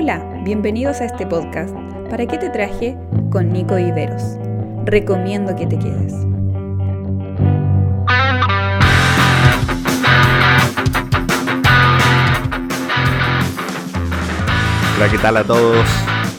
Hola, 0.00 0.22
bienvenidos 0.44 1.00
a 1.00 1.06
este 1.06 1.26
podcast. 1.26 1.74
¿Para 2.08 2.24
qué 2.24 2.38
te 2.38 2.50
traje? 2.50 2.96
Con 3.32 3.52
Nico 3.52 3.74
Viveros. 3.74 4.22
Recomiendo 4.84 5.56
que 5.56 5.66
te 5.66 5.76
quedes. 5.76 6.12
Hola, 14.94 15.10
¿qué 15.10 15.18
tal 15.20 15.36
a 15.36 15.42
todos? 15.42 15.84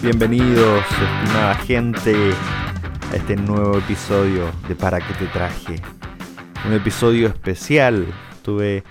Bienvenidos, 0.01 0.85
estimada 0.89 1.55
gente, 1.55 2.15
a 3.11 3.15
este 3.17 3.35
nuevo 3.35 3.79
episodio 3.79 4.49
de 4.69 4.75
Para 4.75 5.01
qué 5.01 5.13
te 5.15 5.25
traje. 5.25 5.81
Un 6.65 6.71
episodio 6.71 7.27
especial. 7.27 8.07
Tuve 8.41 8.85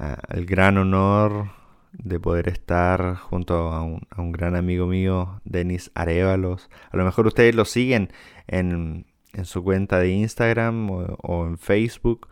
ah, 0.00 0.16
el 0.30 0.46
gran 0.46 0.78
honor 0.78 1.59
de 2.02 2.18
poder 2.18 2.48
estar 2.48 3.16
junto 3.16 3.54
a 3.54 3.82
un, 3.82 4.32
gran 4.32 4.56
amigo 4.56 4.86
mío, 4.86 5.40
Denis 5.44 5.90
Arevalos. 5.94 6.70
A 6.90 6.96
lo 6.96 7.04
mejor 7.04 7.26
ustedes 7.26 7.54
lo 7.54 7.64
siguen 7.64 8.12
en, 8.46 9.06
su 9.44 9.62
cuenta 9.62 9.98
de 9.98 10.10
Instagram 10.10 10.90
o, 10.90 11.46
en 11.46 11.58
Facebook. 11.58 12.28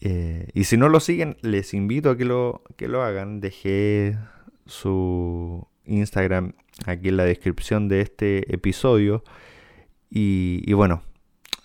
Eh, 0.00 0.48
y 0.54 0.64
si 0.64 0.76
no 0.76 0.88
lo 0.88 1.00
siguen, 1.00 1.36
les 1.40 1.74
invito 1.74 2.10
a 2.10 2.16
que 2.16 2.24
lo, 2.24 2.62
que 2.76 2.88
lo 2.88 3.02
hagan. 3.02 3.40
Dejé 3.40 4.16
su 4.66 5.66
Instagram 5.84 6.52
aquí 6.86 7.08
en 7.08 7.16
la 7.16 7.24
descripción 7.24 7.88
de 7.88 8.02
este 8.02 8.54
episodio. 8.54 9.24
Y, 10.10 10.62
y 10.64 10.72
bueno, 10.74 11.02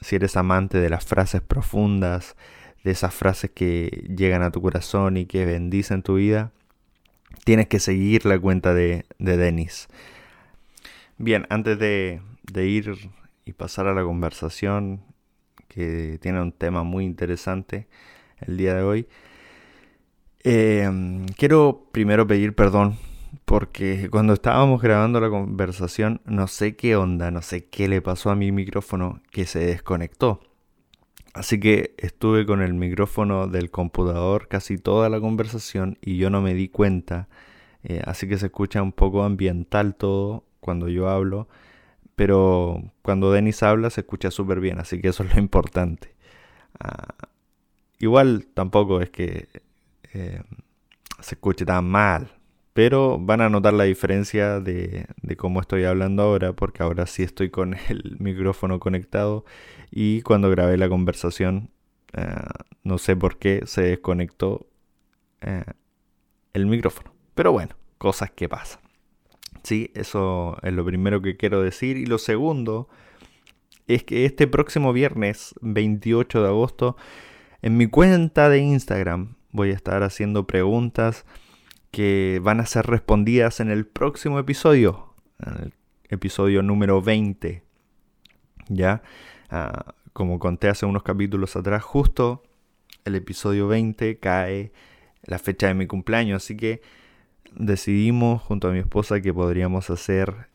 si 0.02 0.16
eres 0.16 0.38
amante 0.38 0.80
de 0.80 0.90
las 0.90 1.06
frases 1.06 1.42
profundas, 1.42 2.36
de 2.84 2.92
esas 2.92 3.14
frases 3.14 3.52
que 3.52 4.08
llegan 4.16 4.42
a 4.42 4.52
tu 4.52 4.62
corazón 4.62 5.18
y 5.18 5.26
que 5.26 5.46
bendicen 5.46 6.02
tu 6.02 6.16
vida, 6.16 6.52
tienes 7.44 7.68
que 7.68 7.80
seguir 7.80 8.26
la 8.26 8.40
cuenta 8.40 8.74
de, 8.74 9.06
de 9.20 9.38
Denis. 9.38 9.88
Bien, 11.18 11.46
antes 11.50 11.78
de, 11.78 12.20
ir 12.56 12.98
y 13.46 13.54
pasar 13.54 13.88
a 13.88 13.94
la 13.94 14.04
conversación, 14.04 15.02
que 15.68 16.18
tiene 16.20 16.42
un 16.42 16.52
tema 16.52 16.84
muy 16.84 17.06
interesante 17.06 17.88
el 18.40 18.58
día 18.58 18.74
de 18.74 18.82
hoy, 18.82 19.08
em, 20.44 21.28
quiero 21.38 21.88
primero 21.92 22.26
pedir 22.26 22.56
perdón 22.56 22.98
porque 23.46 24.10
cuando 24.10 24.34
estábamos 24.34 24.82
grabando 24.82 25.20
la 25.20 25.30
conversación 25.30 26.22
no 26.26 26.48
sé 26.48 26.76
qué 26.76 26.96
onda, 26.96 27.30
no 27.30 27.42
sé 27.44 27.66
qué 27.66 27.88
le 27.88 28.02
pasó 28.02 28.32
a 28.32 28.36
mi 28.36 28.52
micrófono 28.52 29.22
que 29.32 29.46
se 29.46 29.60
desconectó. 29.60 30.42
Así 31.34 31.60
que 31.60 31.96
estuve 31.98 32.46
con 32.46 32.62
el 32.62 32.74
micrófono 32.74 33.48
del 33.48 33.72
computador 33.72 34.48
casi 34.50 34.78
toda 34.78 35.10
la 35.10 35.20
conversación 35.22 35.98
y 36.02 36.18
yo 36.18 36.30
no 36.30 36.42
me 36.42 36.54
di 36.54 36.68
cuenta. 36.68 37.30
Eh, 37.84 38.02
así 38.06 38.28
que 38.28 38.38
se 38.38 38.48
escucha 38.48 38.82
un 38.82 38.92
poco 38.92 39.24
ambiental 39.24 39.96
todo 39.96 40.44
cuando 40.60 40.90
yo 40.90 41.10
hablo. 41.10 41.48
Pero 42.16 42.84
cuando 43.02 43.32
Denis 43.32 43.64
habla 43.64 43.90
se 43.90 44.02
escucha 44.02 44.30
súper 44.32 44.60
bien, 44.60 44.80
así 44.80 45.02
que 45.02 45.10
eso 45.10 45.24
es 45.24 45.34
lo 45.34 45.40
importante. 45.42 46.14
Ah, 46.80 47.16
igual 48.00 48.48
tampoco 48.54 49.02
es 49.02 49.10
que 49.10 49.48
eh, 50.14 50.42
se 51.22 51.36
escuche 51.36 51.66
tan 51.66 51.86
mal. 51.86 52.32
Pero 52.74 53.20
van 53.20 53.42
a 53.42 53.50
notar 53.50 53.74
la 53.74 53.84
diferencia 53.84 54.62
de, 54.62 55.06
de, 55.22 55.36
cómo 55.36 55.60
estoy 55.60 55.84
hablando 55.84 56.24
ahora, 56.24 56.54
porque 56.54 56.84
ahora 56.84 57.06
sí 57.06 57.22
estoy 57.24 57.50
con 57.50 57.76
el 57.90 58.16
micrófono 58.20 58.80
conectado 58.80 59.46
y 59.92 60.22
cuando 60.22 60.50
grabé 60.50 60.78
la 60.78 60.90
conversación, 60.90 61.70
eh, 62.14 62.26
no 62.84 62.98
sé 62.98 63.16
por 63.16 63.38
qué 63.38 63.64
se 63.66 63.82
desconectó 63.82 64.68
eh, 65.42 65.66
el 66.54 66.66
micrófono. 66.66 67.14
Pero 67.36 67.52
bueno, 67.52 67.76
cosas 67.98 68.32
que 68.32 68.50
pasan. 68.50 68.80
Sí, 69.64 69.92
eso 69.94 70.58
es 70.64 70.74
lo 70.74 70.86
primero 70.86 71.22
que 71.22 71.38
quiero 71.38 71.62
decir. 71.62 71.98
Y 71.98 72.06
lo 72.06 72.18
segundo 72.18 72.88
es 73.88 74.04
que 74.04 74.26
este 74.26 74.48
próximo 74.48 74.94
viernes, 74.94 75.54
28 75.62 76.42
de 76.42 76.48
agosto, 76.48 76.96
en 77.62 77.78
mi 77.78 77.88
cuenta 77.88 78.50
de 78.50 78.60
Instagram 78.60 79.36
voy 79.52 79.72
a 79.72 79.76
estar 79.76 80.04
haciendo 80.04 80.48
preguntas 80.48 81.26
que 81.92 82.40
van 82.42 82.62
a 82.62 82.66
ser 82.66 82.88
respondidas 82.88 83.60
en 83.60 83.70
el 83.70 83.86
próximo 83.86 84.40
episodio, 84.40 85.14
en 85.40 85.64
el 85.64 85.74
episodio 86.10 86.64
número 86.64 87.02
20. 87.02 87.64
¿Ya? 88.70 89.04
Ah, 89.52 89.94
como 90.14 90.40
conté 90.40 90.70
hace 90.70 90.86
unos 90.86 91.04
capítulos 91.04 91.56
atrás, 91.56 91.84
justo 91.84 92.42
el 93.06 93.16
episodio 93.16 93.68
20 93.68 94.18
cae 94.18 94.72
la 95.24 95.40
fecha 95.40 95.68
de 95.68 95.74
mi 95.74 95.88
cumpleaños, 95.88 96.44
así 96.44 96.56
que 96.56 96.82
decidimos 97.54 98.42
junto 98.42 98.70
a 98.70 98.72
mi 98.72 98.80
esposa 98.80 99.22
que 99.22 99.34
podríamos 99.34 99.90
hacer 99.90 100.48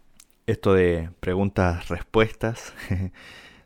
esto 0.46 0.74
de 0.74 1.10
preguntas-respuestas. 1.20 2.72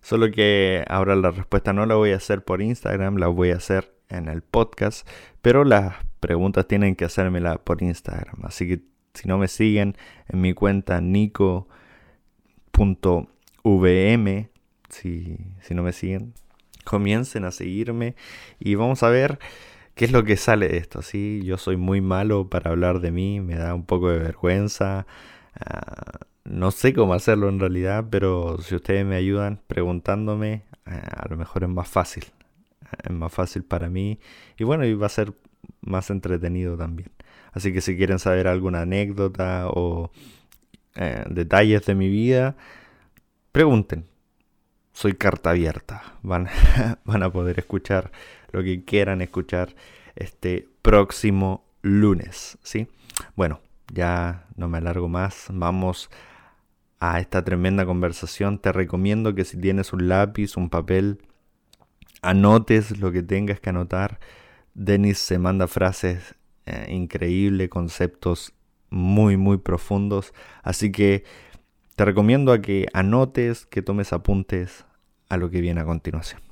Solo 0.02 0.30
que 0.30 0.84
ahora 0.88 1.14
la 1.14 1.30
respuesta 1.30 1.72
no 1.72 1.86
la 1.86 1.94
voy 1.94 2.12
a 2.12 2.16
hacer 2.16 2.42
por 2.42 2.60
Instagram, 2.62 3.16
la 3.16 3.28
voy 3.28 3.50
a 3.50 3.56
hacer 3.56 3.94
en 4.08 4.28
el 4.28 4.42
podcast, 4.42 5.06
pero 5.42 5.62
las 5.64 5.94
preguntas 6.20 6.66
tienen 6.66 6.96
que 6.96 7.04
hacérmela 7.04 7.58
por 7.58 7.82
Instagram. 7.82 8.44
Así 8.44 8.66
que 8.66 8.80
si 9.14 9.28
no 9.28 9.38
me 9.38 9.46
siguen 9.48 9.96
en 10.28 10.40
mi 10.40 10.54
cuenta 10.54 11.00
nico.vm, 11.00 11.68
si, 14.90 15.38
si 15.62 15.74
no 15.74 15.82
me 15.82 15.92
siguen, 15.92 16.34
comiencen 16.84 17.44
a 17.44 17.50
seguirme 17.50 18.14
y 18.58 18.74
vamos 18.74 19.02
a 19.02 19.08
ver 19.10 19.38
qué 19.94 20.06
es 20.06 20.12
lo 20.12 20.24
que 20.24 20.36
sale 20.36 20.68
de 20.68 20.78
esto. 20.78 21.02
¿sí? 21.02 21.42
Yo 21.44 21.58
soy 21.58 21.76
muy 21.76 22.00
malo 22.00 22.48
para 22.48 22.70
hablar 22.70 23.00
de 23.00 23.10
mí, 23.10 23.40
me 23.40 23.56
da 23.56 23.74
un 23.74 23.84
poco 23.84 24.10
de 24.10 24.18
vergüenza. 24.18 25.06
Ah, 25.54 26.20
no 26.44 26.70
sé 26.70 26.92
cómo 26.94 27.14
hacerlo 27.14 27.48
en 27.48 27.60
realidad, 27.60 28.06
pero 28.10 28.58
si 28.58 28.74
ustedes 28.74 29.04
me 29.06 29.16
ayudan 29.16 29.60
preguntándome, 29.66 30.64
ah, 30.86 31.24
a 31.24 31.28
lo 31.28 31.36
mejor 31.36 31.64
es 31.64 31.68
más 31.68 31.88
fácil. 31.88 32.24
Es 33.04 33.10
más 33.10 33.32
fácil 33.32 33.62
para 33.62 33.88
mí 33.88 34.18
y 34.58 34.64
bueno, 34.64 34.84
y 34.84 34.94
va 34.94 35.06
a 35.06 35.10
ser 35.10 35.32
más 35.80 36.10
entretenido 36.10 36.76
también. 36.76 37.10
Así 37.52 37.72
que 37.72 37.80
si 37.80 37.96
quieren 37.96 38.18
saber 38.18 38.48
alguna 38.48 38.82
anécdota 38.82 39.68
o 39.68 40.10
eh, 40.96 41.24
detalles 41.28 41.86
de 41.86 41.94
mi 41.94 42.08
vida, 42.08 42.56
pregunten 43.52 44.09
soy 45.00 45.14
carta 45.14 45.50
abierta. 45.50 46.02
Van, 46.22 46.48
van 47.04 47.22
a 47.22 47.32
poder 47.32 47.58
escuchar 47.58 48.12
lo 48.52 48.62
que 48.62 48.84
quieran 48.84 49.22
escuchar 49.22 49.74
este 50.14 50.68
próximo 50.82 51.64
lunes. 51.80 52.58
¿sí? 52.62 52.86
Bueno, 53.34 53.60
ya 53.90 54.44
no 54.56 54.68
me 54.68 54.76
alargo 54.76 55.08
más. 55.08 55.46
Vamos 55.50 56.10
a 56.98 57.18
esta 57.18 57.42
tremenda 57.42 57.86
conversación. 57.86 58.58
Te 58.58 58.72
recomiendo 58.72 59.34
que 59.34 59.46
si 59.46 59.58
tienes 59.58 59.94
un 59.94 60.06
lápiz, 60.06 60.58
un 60.58 60.68
papel, 60.68 61.22
anotes 62.20 62.98
lo 62.98 63.10
que 63.10 63.22
tengas 63.22 63.58
que 63.58 63.70
anotar. 63.70 64.20
Denis 64.74 65.18
se 65.18 65.38
manda 65.38 65.66
frases 65.66 66.34
eh, 66.66 66.88
increíbles, 66.90 67.70
conceptos 67.70 68.52
muy, 68.90 69.38
muy 69.38 69.56
profundos. 69.56 70.34
Así 70.62 70.92
que 70.92 71.24
te 71.96 72.04
recomiendo 72.04 72.52
a 72.52 72.60
que 72.60 72.86
anotes, 72.92 73.64
que 73.64 73.80
tomes 73.80 74.12
apuntes 74.12 74.84
a 75.30 75.36
lo 75.36 75.48
que 75.48 75.60
viene 75.60 75.80
a 75.80 75.84
continuación. 75.84 76.42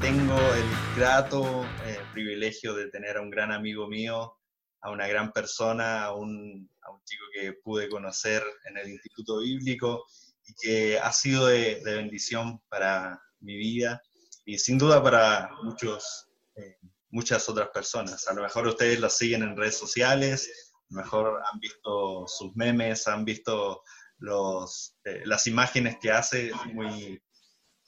Tengo 0.00 0.38
el 0.54 0.96
grato 0.96 1.64
eh, 1.84 2.00
privilegio 2.12 2.74
de 2.74 2.88
tener 2.88 3.18
a 3.18 3.20
un 3.20 3.30
gran 3.30 3.52
amigo 3.52 3.86
mío, 3.88 4.38
a 4.80 4.90
una 4.90 5.06
gran 5.06 5.32
persona, 5.32 6.04
a 6.04 6.14
un, 6.14 6.68
chico 7.04 7.24
que 7.32 7.52
pude 7.52 7.88
conocer 7.88 8.42
en 8.68 8.76
el 8.78 8.88
Instituto 8.88 9.38
Bíblico 9.38 10.06
y 10.46 10.54
que 10.60 10.98
ha 10.98 11.12
sido 11.12 11.46
de, 11.46 11.80
bendición 11.84 12.60
para 12.68 13.20
mi 13.40 13.56
vida 13.56 14.02
y 14.44 14.58
sin 14.58 14.78
duda 14.78 15.02
para 15.02 15.50
muchos 15.62 16.28
eh, 16.56 16.78
muchas 17.10 17.48
otras 17.48 17.68
personas. 17.68 18.26
A 18.28 18.34
lo 18.34 18.42
mejor 18.42 18.66
ustedes 18.66 18.98
lo 19.00 19.10
siguen 19.10 19.42
en 19.42 19.56
redes 19.56 19.76
sociales, 19.76 20.69
a 20.69 20.69
mejor 20.90 21.42
han 21.50 21.58
visto 21.60 22.26
sus 22.26 22.54
memes, 22.56 23.08
han 23.08 23.24
visto 23.24 23.82
los, 24.18 24.96
eh, 25.04 25.22
las 25.24 25.46
imágenes 25.46 25.96
que 26.00 26.10
hace 26.10 26.52
muy, 26.72 27.22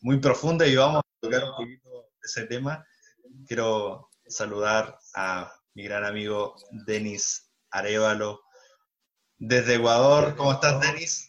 muy 0.01 0.19
profundas 0.19 0.69
y 0.69 0.77
vamos 0.77 1.01
a 1.01 1.21
tocar 1.21 1.45
un 1.45 1.57
poquito 1.57 2.11
ese 2.23 2.47
tema. 2.47 2.85
Quiero 3.47 4.09
saludar 4.27 4.99
a 5.15 5.53
mi 5.75 5.85
gran 5.85 6.05
amigo 6.05 6.57
Denis 6.87 7.51
Arevalo 7.71 8.43
desde 9.39 9.77
Ecuador. 9.77 10.37
¿Cómo 10.37 10.53
estás, 10.53 10.81
Denis? 10.81 11.29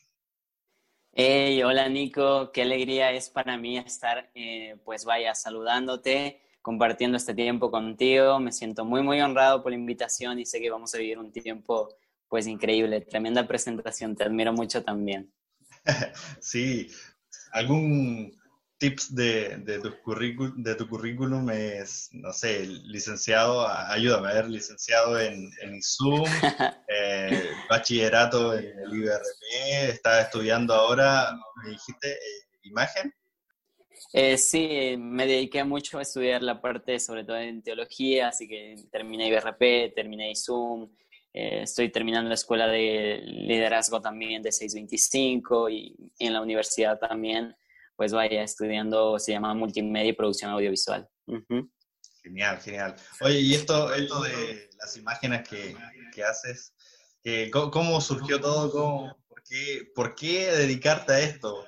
Hey, 1.16 1.62
hola 1.62 1.90
Nico, 1.90 2.52
qué 2.52 2.64
alegría 2.64 3.12
es 3.12 3.30
para 3.30 3.56
mí 3.56 3.78
estar, 3.78 4.31
eh, 4.34 4.78
pues 4.84 5.06
vaya, 5.06 5.36
saludándote 5.36 6.43
compartiendo 6.63 7.18
este 7.18 7.36
tiempo 7.36 7.69
contigo. 7.69 8.39
Me 8.39 8.51
siento 8.51 8.86
muy, 8.86 9.04
muy 9.04 9.21
honrado 9.21 9.62
por 9.62 9.71
la 9.71 9.77
invitación 9.77 10.39
y 10.39 10.48
sé 10.48 10.60
que 10.60 10.71
vamos 10.71 10.95
a 10.95 10.98
vivir 10.98 11.19
un 11.19 11.31
tiempo 11.31 11.95
pues 12.27 12.48
increíble. 12.48 13.01
Tremenda 13.01 13.45
presentación, 13.45 14.15
te 14.15 14.24
admiro 14.24 14.51
mucho 14.51 14.83
también. 14.83 15.31
Sí, 16.39 16.89
algún 17.51 18.36
tips 18.77 19.13
de, 19.13 19.57
de, 19.57 19.80
tu 19.80 20.01
currículum, 20.01 20.63
de 20.63 20.75
tu 20.75 20.88
currículum 20.88 21.50
es, 21.50 22.10
no 22.12 22.33
sé, 22.33 22.66
licenciado, 22.66 23.68
ayúdame 23.68 24.30
a 24.30 24.33
ver, 24.33 24.50
licenciado 24.50 25.19
en, 25.19 25.51
en 25.62 25.75
ISUM, 25.75 26.25
eh, 26.88 27.51
bachillerato 27.69 28.57
en 28.57 28.66
el 28.80 28.94
IBRP, 28.94 29.89
estás 29.89 30.25
estudiando 30.25 30.74
ahora, 30.74 31.38
me 31.63 31.71
dijiste, 31.71 32.13
eh, 32.13 32.48
imagen. 32.63 33.13
Eh, 34.15 34.38
sí, 34.38 34.95
me 35.00 35.25
dediqué 35.25 35.63
mucho 35.63 35.98
a 35.98 36.04
estudiar 36.04 36.44
la 36.44 36.62
parte, 36.62 37.00
sobre 37.00 37.24
todo 37.24 37.38
en 37.38 37.63
teología, 37.63 38.27
así 38.27 38.48
que 38.48 38.75
terminé 38.92 39.27
IBRP, 39.27 39.95
terminé 39.95 40.30
ISUM, 40.30 40.88
eh, 41.33 41.62
estoy 41.63 41.92
terminando 41.92 42.30
la 42.30 42.36
escuela 42.36 42.68
de 42.68 43.21
liderazgo 43.25 44.00
también 44.01 44.44
de 44.44 44.51
625 44.51 45.68
y, 45.71 45.95
en 46.19 46.31
la 46.31 46.42
universidad 46.42 47.00
también, 47.00 47.56
pues 47.95 48.13
vaya 48.13 48.44
estudiando, 48.44 49.18
se 49.18 49.31
llama 49.31 49.56
multimedia 49.56 50.10
y 50.10 50.13
producción 50.13 50.51
audiovisual. 50.51 51.09
Genial, 52.21 52.59
genial. 52.62 52.95
Oye, 53.19 53.39
y 53.39 53.56
esto, 53.56 53.92
esto 53.95 54.21
de 54.21 54.69
las 54.77 54.95
imágenes 54.95 55.50
que, 55.50 55.75
que 56.13 56.24
haces, 56.24 56.75
¿cómo, 57.51 58.00
surgió 58.00 58.39
todo? 58.39 59.18
por, 59.27 59.42
qué, 59.42 59.92
¿Por 59.95 60.13
qué 60.13 60.51
dedicarte 60.51 61.13
a 61.13 61.19
esto? 61.19 61.66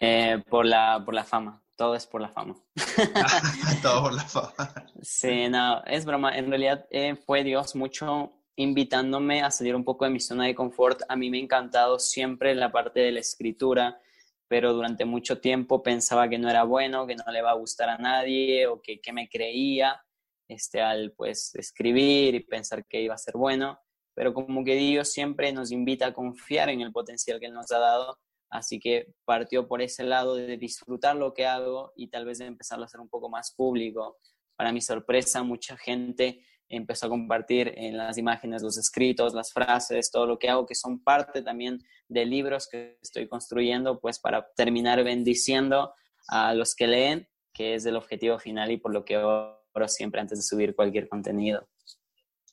Eh, 0.00 0.42
por, 0.48 0.64
la, 0.64 1.02
por 1.04 1.12
la 1.12 1.24
fama, 1.24 1.62
todo 1.76 1.94
es 1.94 2.06
por 2.06 2.22
la 2.22 2.30
fama. 2.30 2.56
todo 3.82 4.02
por 4.04 4.14
la 4.14 4.24
fama. 4.24 4.86
Sí, 5.02 5.48
no, 5.48 5.84
es 5.84 6.06
broma. 6.06 6.36
En 6.36 6.48
realidad 6.48 6.86
eh, 6.90 7.16
fue 7.16 7.44
Dios 7.44 7.76
mucho 7.76 8.32
invitándome 8.56 9.42
a 9.42 9.50
salir 9.50 9.76
un 9.76 9.84
poco 9.84 10.06
de 10.06 10.10
mi 10.10 10.20
zona 10.20 10.46
de 10.46 10.54
confort. 10.54 11.02
A 11.08 11.16
mí 11.16 11.30
me 11.30 11.38
ha 11.38 11.42
encantado 11.42 11.98
siempre 11.98 12.54
la 12.54 12.72
parte 12.72 13.00
de 13.00 13.12
la 13.12 13.20
escritura, 13.20 14.00
pero 14.48 14.72
durante 14.72 15.04
mucho 15.04 15.38
tiempo 15.38 15.82
pensaba 15.82 16.28
que 16.28 16.38
no 16.38 16.48
era 16.48 16.64
bueno, 16.64 17.06
que 17.06 17.16
no 17.16 17.24
le 17.30 17.42
va 17.42 17.50
a 17.50 17.54
gustar 17.54 17.90
a 17.90 17.98
nadie 17.98 18.66
o 18.66 18.80
que, 18.80 19.00
que 19.00 19.12
me 19.12 19.28
creía 19.28 20.02
este, 20.48 20.80
al 20.80 21.12
pues 21.12 21.54
escribir 21.54 22.34
y 22.34 22.40
pensar 22.40 22.86
que 22.86 23.02
iba 23.02 23.14
a 23.14 23.18
ser 23.18 23.34
bueno. 23.36 23.78
Pero 24.14 24.34
como 24.34 24.64
que 24.64 24.74
Dios 24.74 25.12
siempre 25.12 25.52
nos 25.52 25.70
invita 25.70 26.06
a 26.06 26.12
confiar 26.12 26.68
en 26.70 26.80
el 26.80 26.90
potencial 26.90 27.38
que 27.38 27.48
nos 27.48 27.70
ha 27.70 27.78
dado 27.78 28.18
Así 28.50 28.80
que 28.80 29.14
partió 29.24 29.68
por 29.68 29.80
ese 29.80 30.02
lado 30.04 30.34
de 30.34 30.56
disfrutar 30.56 31.16
lo 31.16 31.32
que 31.32 31.46
hago 31.46 31.92
y 31.94 32.08
tal 32.08 32.24
vez 32.24 32.38
de 32.38 32.46
empezarlo 32.46 32.84
a 32.84 32.86
hacer 32.86 33.00
un 33.00 33.08
poco 33.08 33.28
más 33.28 33.54
público. 33.54 34.18
Para 34.56 34.72
mi 34.72 34.80
sorpresa, 34.80 35.42
mucha 35.42 35.76
gente 35.76 36.44
empezó 36.68 37.06
a 37.06 37.08
compartir 37.08 37.72
en 37.76 37.96
las 37.96 38.18
imágenes 38.18 38.62
los 38.62 38.76
escritos, 38.78 39.34
las 39.34 39.52
frases, 39.52 40.10
todo 40.10 40.26
lo 40.26 40.38
que 40.38 40.48
hago, 40.48 40.66
que 40.66 40.74
son 40.74 41.02
parte 41.02 41.42
también 41.42 41.80
de 42.08 42.26
libros 42.26 42.68
que 42.68 42.98
estoy 43.02 43.28
construyendo, 43.28 44.00
pues 44.00 44.18
para 44.18 44.48
terminar 44.54 45.02
bendiciendo 45.02 45.94
a 46.28 46.54
los 46.54 46.74
que 46.74 46.86
leen, 46.86 47.28
que 47.52 47.74
es 47.74 47.86
el 47.86 47.96
objetivo 47.96 48.38
final 48.38 48.70
y 48.70 48.76
por 48.76 48.92
lo 48.92 49.04
que 49.04 49.16
oro 49.18 49.88
siempre 49.88 50.20
antes 50.20 50.38
de 50.38 50.44
subir 50.44 50.74
cualquier 50.74 51.08
contenido. 51.08 51.68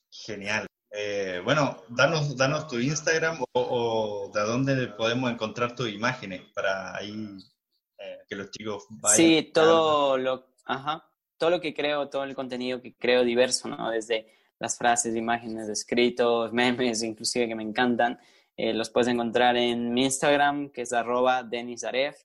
Genial. 0.09 0.66
Eh, 0.99 1.41
bueno, 1.43 1.83
danos, 1.89 2.35
danos 2.35 2.67
tu 2.67 2.79
Instagram 2.79 3.43
o, 3.51 4.31
de 4.33 4.41
dónde 4.41 4.87
podemos 4.87 5.31
encontrar 5.31 5.75
tus 5.75 5.89
imágenes 5.89 6.41
para 6.55 6.97
ahí 6.97 7.37
eh, 7.99 8.17
que 8.27 8.35
los 8.35 8.49
chicos 8.49 8.87
vayan. 8.89 9.15
Sí, 9.15 9.51
todo 9.53 10.17
lo, 10.17 10.47
todo 11.37 11.51
lo 11.51 11.61
que 11.61 11.75
creo, 11.75 12.09
todo 12.09 12.23
el 12.23 12.33
contenido 12.33 12.81
que 12.81 12.95
creo 12.95 13.23
diverso, 13.23 13.69
¿no? 13.69 13.91
Desde 13.91 14.25
las 14.57 14.75
frases, 14.75 15.15
imágenes, 15.15 15.69
escritos, 15.69 16.51
memes, 16.53 17.03
inclusive 17.03 17.47
que 17.47 17.55
me 17.55 17.61
encantan. 17.61 18.19
Eh, 18.55 18.73
los 18.73 18.89
puedes 18.89 19.07
encontrar 19.07 19.55
en 19.55 19.93
mi 19.93 20.05
Instagram, 20.05 20.71
que 20.71 20.81
es 20.81 20.93
arroba 20.93 21.43
denisaref, 21.43 22.23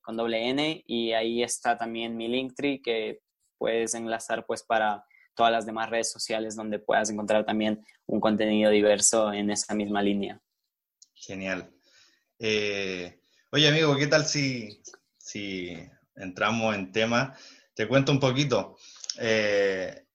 con 0.00 0.16
doble 0.16 0.48
N, 0.48 0.82
y 0.86 1.12
ahí 1.12 1.42
está 1.42 1.76
también 1.76 2.16
mi 2.16 2.26
Linktree, 2.26 2.80
que 2.80 3.20
puedes 3.58 3.94
enlazar 3.94 4.46
pues 4.46 4.62
para 4.62 5.04
todas 5.38 5.52
las 5.52 5.66
demás 5.66 5.88
redes 5.88 6.10
sociales 6.10 6.56
donde 6.56 6.80
puedas 6.80 7.10
encontrar 7.10 7.46
también 7.46 7.86
un 8.06 8.18
contenido 8.18 8.72
diverso 8.72 9.32
en 9.32 9.50
esa 9.50 9.72
misma 9.72 10.02
línea. 10.02 10.42
Genial. 11.14 11.70
Eh, 12.40 13.20
oye, 13.52 13.68
amigo, 13.68 13.96
¿qué 13.96 14.08
tal 14.08 14.26
si, 14.26 14.82
si 15.16 15.78
entramos 16.16 16.74
en 16.74 16.90
tema? 16.90 17.36
Te 17.72 17.86
cuento 17.86 18.10
un 18.10 18.18
poquito. 18.18 18.76
Eh, 19.20 20.06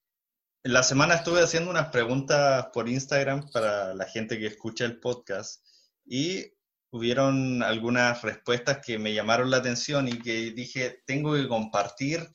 la 0.62 0.82
semana 0.82 1.14
estuve 1.14 1.40
haciendo 1.40 1.70
unas 1.70 1.88
preguntas 1.88 2.66
por 2.74 2.86
Instagram 2.86 3.48
para 3.50 3.94
la 3.94 4.04
gente 4.04 4.38
que 4.38 4.48
escucha 4.48 4.84
el 4.84 5.00
podcast 5.00 5.64
y 6.04 6.52
hubieron 6.90 7.62
algunas 7.62 8.20
respuestas 8.20 8.80
que 8.84 8.98
me 8.98 9.14
llamaron 9.14 9.50
la 9.50 9.56
atención 9.56 10.06
y 10.06 10.18
que 10.18 10.50
dije, 10.50 11.02
tengo 11.06 11.32
que 11.32 11.48
compartir 11.48 12.28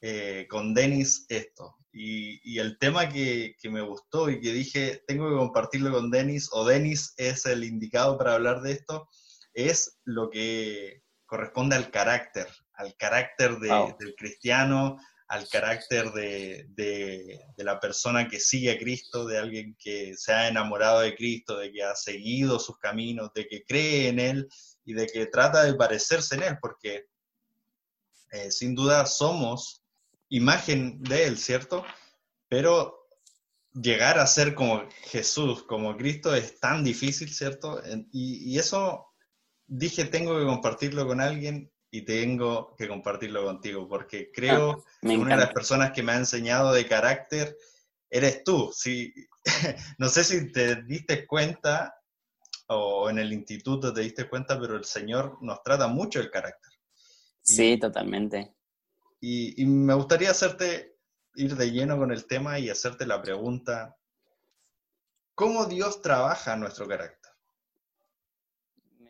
eh, 0.00 0.46
con 0.48 0.74
Denis 0.74 1.26
esto. 1.28 1.76
Y, 1.92 2.58
el 2.58 2.78
tema 2.78 3.08
que, 3.08 3.56
me 3.64 3.80
gustó 3.80 4.30
y 4.30 4.40
que 4.40 4.52
dije, 4.52 5.02
tengo 5.06 5.28
que 5.28 5.36
compartirlo 5.36 5.90
con 5.90 6.10
Denis, 6.10 6.48
o 6.52 6.64
Denis 6.64 7.14
es 7.16 7.46
el 7.46 7.64
indicado 7.64 8.16
para 8.16 8.34
hablar 8.34 8.60
de 8.60 8.72
esto, 8.72 9.08
es 9.54 9.98
lo 10.04 10.30
que 10.30 11.02
corresponde 11.26 11.74
al 11.74 11.90
carácter, 11.90 12.46
al 12.74 12.96
carácter 12.96 13.58
del 13.58 14.14
cristiano, 14.16 14.98
al 15.26 15.48
carácter 15.48 16.12
de, 16.12 16.66
de, 16.70 17.40
la 17.56 17.80
persona 17.80 18.28
que 18.28 18.38
sigue 18.38 18.70
a 18.70 18.78
Cristo, 18.78 19.26
de 19.26 19.38
alguien 19.38 19.76
que 19.78 20.14
se 20.16 20.32
ha 20.32 20.48
enamorado 20.48 21.00
de 21.00 21.16
Cristo, 21.16 21.58
de 21.58 21.72
que 21.72 21.82
ha 21.82 21.94
seguido 21.96 22.58
sus 22.58 22.78
caminos, 22.78 23.32
de 23.34 23.46
que 23.46 23.64
cree 23.64 24.08
en 24.08 24.20
Él 24.20 24.48
y 24.84 24.94
de 24.94 25.06
que 25.06 25.26
trata 25.26 25.64
de 25.64 25.74
parecerse 25.74 26.36
en 26.36 26.44
Él, 26.44 26.58
porque 26.62 27.06
eh, 28.30 28.50
sin 28.50 28.74
duda 28.74 29.04
somos 29.04 29.82
imagen 30.28 31.02
de 31.02 31.26
Él, 31.26 31.38
¿cierto? 31.38 31.84
Pero 32.48 32.98
llegar 33.72 34.18
a 34.18 34.26
ser 34.26 34.54
como 34.54 34.88
Jesús, 35.02 35.62
como 35.64 35.96
Cristo, 35.96 36.34
es 36.34 36.58
tan 36.60 36.84
difícil, 36.84 37.32
¿cierto? 37.32 37.80
Y, 38.12 38.58
eso 38.58 39.06
dije, 39.66 40.04
tengo 40.04 40.38
que 40.38 40.46
compartirlo 40.46 41.06
con 41.06 41.20
alguien 41.20 41.70
y 41.90 42.02
tengo 42.02 42.74
que 42.76 42.88
compartirlo 42.88 43.44
contigo, 43.44 43.88
porque 43.88 44.30
creo 44.32 44.84
ah, 44.84 45.00
que 45.00 45.16
una 45.16 45.36
de 45.36 45.42
las 45.42 45.52
personas 45.52 45.92
que 45.92 46.02
me 46.02 46.12
ha 46.12 46.16
enseñado 46.16 46.72
de 46.72 46.86
carácter 46.86 47.56
eres 48.10 48.42
tú. 48.44 48.70
Sí, 48.72 49.12
no 49.98 50.08
sé 50.08 50.24
si 50.24 50.52
te 50.52 50.82
diste 50.82 51.26
cuenta 51.26 51.94
o 52.68 53.08
en 53.08 53.18
el 53.18 53.32
instituto 53.32 53.92
te 53.92 54.02
diste 54.02 54.28
cuenta, 54.28 54.60
pero 54.60 54.76
el 54.76 54.84
Señor 54.84 55.38
nos 55.40 55.62
trata 55.62 55.88
mucho 55.88 56.20
el 56.20 56.30
carácter. 56.30 56.72
Sí, 57.40 57.78
totalmente. 57.78 58.57
Y, 59.20 59.64
me 59.66 59.94
gustaría 59.94 60.30
hacerte, 60.30 60.96
ir 61.34 61.56
de 61.56 61.70
lleno 61.70 61.96
con 61.96 62.12
el 62.12 62.26
tema 62.26 62.58
y 62.58 62.70
hacerte 62.70 63.06
la 63.06 63.20
pregunta, 63.20 63.96
¿cómo 65.34 65.66
Dios 65.66 66.02
trabaja 66.02 66.56
nuestro 66.56 66.86
carácter? 66.86 67.32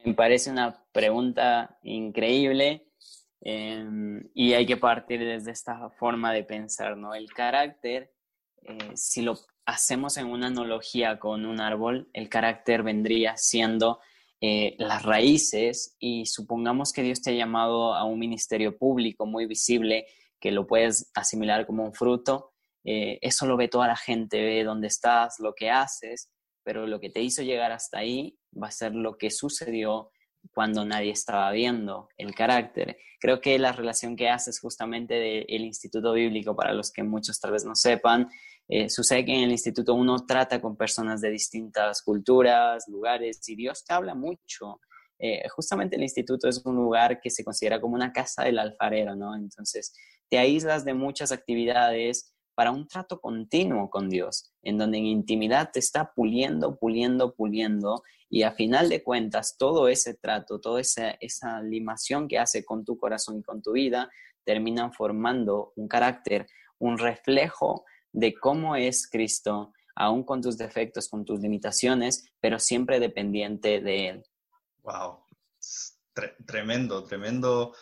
Me 0.05 0.15
parece 0.15 0.51
una 0.51 0.85
pregunta 0.93 1.79
increíble 1.83 2.87
em, 3.41 4.29
y 4.35 4.55
hay 4.55 4.65
que 4.65 4.77
partir 4.77 5.21
desde 5.21 5.51
esta 5.51 5.91
forma 5.91 6.33
de 6.33 6.45
pensar, 6.45 6.97
¿no? 6.97 7.15
El 7.15 7.31
carácter, 7.33 8.13
eh, 8.63 8.93
si 8.95 9.23
lo 9.23 9.39
hacemos 9.67 10.17
en 10.17 10.27
una 10.27 10.47
analogía 10.47 11.19
con 11.19 11.45
un 11.45 11.61
árbol, 11.61 12.09
el 12.15 12.31
carácter 12.31 12.83
vendría 12.83 13.37
siendo 13.37 14.01
eh, 14.41 14.77
las 14.79 15.03
raíces 15.03 15.97
y 15.99 16.27
supongamos 16.27 16.93
que 16.93 17.03
Dios 17.03 17.21
te 17.21 17.31
ha 17.31 17.35
llamado 17.35 17.95
a 17.95 18.05
un 18.05 18.19
ministerio 18.19 18.77
público 18.77 19.27
muy 19.27 19.47
visible, 19.47 20.07
que 20.41 20.53
lo 20.53 20.67
puedes 20.67 21.11
asimilar 21.15 21.67
como 21.67 21.85
un 21.85 21.93
fruto, 21.93 22.53
eh, 22.85 23.19
eso 23.21 23.47
lo 23.47 23.57
ve 23.57 23.69
toda 23.69 23.89
la 23.89 23.97
gente, 23.97 24.41
ve 24.41 24.65
dónde 24.65 24.87
estás, 24.87 25.41
lo 25.41 25.55
que 25.55 25.71
haces, 25.71 26.31
pero 26.63 26.87
lo 26.87 27.01
que 27.01 27.11
te 27.11 27.21
hizo 27.21 27.43
llegar 27.43 27.73
hasta 27.73 27.99
ahí 27.99 28.39
va 28.61 28.69
a 28.69 28.73
ser 28.73 28.95
lo 28.95 29.19
que 29.19 29.31
sucedió 29.31 30.11
cuando 30.55 30.85
nadie 30.85 31.11
estaba 31.11 31.51
viendo 31.51 32.09
el 32.17 32.35
carácter. 32.35 32.97
Creo 33.21 33.41
que 33.41 33.59
la 33.59 33.73
relación 33.73 34.17
que 34.17 34.29
haces 34.29 34.61
justamente 34.61 35.15
del 35.15 35.65
Instituto 35.65 36.13
Bíblico, 36.13 36.55
para 36.55 36.73
los 36.73 36.93
que 36.93 37.03
muchos 37.03 37.41
tal 37.41 37.53
vez 37.53 37.65
no 37.65 37.75
sepan, 37.75 38.29
eh, 38.69 38.91
sucede 38.91 39.25
que 39.25 39.35
en 39.35 39.45
el 39.45 39.51
instituto 39.51 39.95
uno 39.95 40.27
trata 40.27 40.61
con 40.61 40.77
personas 40.77 41.23
de 41.23 41.31
distintas 41.31 42.03
culturas, 42.03 42.87
lugares, 42.89 43.41
y 43.49 43.57
Dios 43.57 43.83
te 43.85 43.95
habla 43.95 44.15
mucho. 44.15 44.81
Eh, 45.19 45.49
justamente 45.49 45.97
el 45.97 46.03
instituto 46.03 46.49
es 46.49 46.65
un 46.65 46.77
lugar 46.77 47.21
que 47.21 47.31
se 47.31 47.43
considera 47.43 47.81
como 47.81 47.95
una 47.95 48.13
casa 48.13 48.45
del 48.45 48.59
alfarero, 48.59 49.17
¿no? 49.17 49.35
Entonces, 49.35 49.95
te 50.29 50.39
aíslas 50.39 50.85
de 50.85 50.93
muchas 50.93 51.33
actividades 51.33 52.35
para 52.55 52.71
un 52.71 52.87
trato 52.87 53.21
continuo 53.21 53.89
con 53.89 54.11
Dios, 54.11 54.53
en 54.63 54.77
donde 54.79 54.99
en 54.99 55.07
intimidad 55.07 55.71
te 55.73 55.79
está 55.79 56.13
puliendo, 56.13 56.77
puliendo, 56.77 57.35
puliendo, 57.35 58.03
y 58.29 58.43
a 58.43 58.53
final 58.53 58.91
de 58.91 59.03
cuentas, 59.03 59.57
todo 59.57 59.89
ese 59.89 60.15
trato, 60.15 60.61
toda 60.61 60.81
esa, 60.81 61.13
esa 61.21 61.63
limación 61.63 62.29
que 62.29 62.39
hace 62.39 62.65
con 62.65 62.85
tu 62.85 62.99
corazón 62.99 63.39
y 63.39 63.43
con 63.43 63.63
tu 63.63 63.73
vida, 63.73 64.11
terminan 64.45 64.93
formando 64.93 65.73
un 65.77 65.89
carácter, 65.89 66.47
un 66.79 66.99
reflejo 66.99 67.85
de 68.19 68.35
cómo 68.35 68.75
es 68.75 69.09
Cristo, 69.09 69.73
aún 69.95 70.25
con 70.25 70.43
tus 70.43 70.59
defectos, 70.59 71.09
con 71.09 71.25
tus 71.25 71.41
limitaciones, 71.41 72.25
pero 72.41 72.59
siempre 72.59 72.99
dependiente 72.99 73.81
de 73.81 74.09
Él. 74.09 74.25
Wow, 74.83 75.21
tremendo, 76.45 77.05
tremendo 77.05 77.75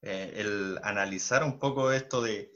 eh, 0.00 0.32
el 0.36 0.78
analizar 0.84 1.42
un 1.42 1.58
poco 1.58 1.90
esto 1.90 2.22
de, 2.22 2.52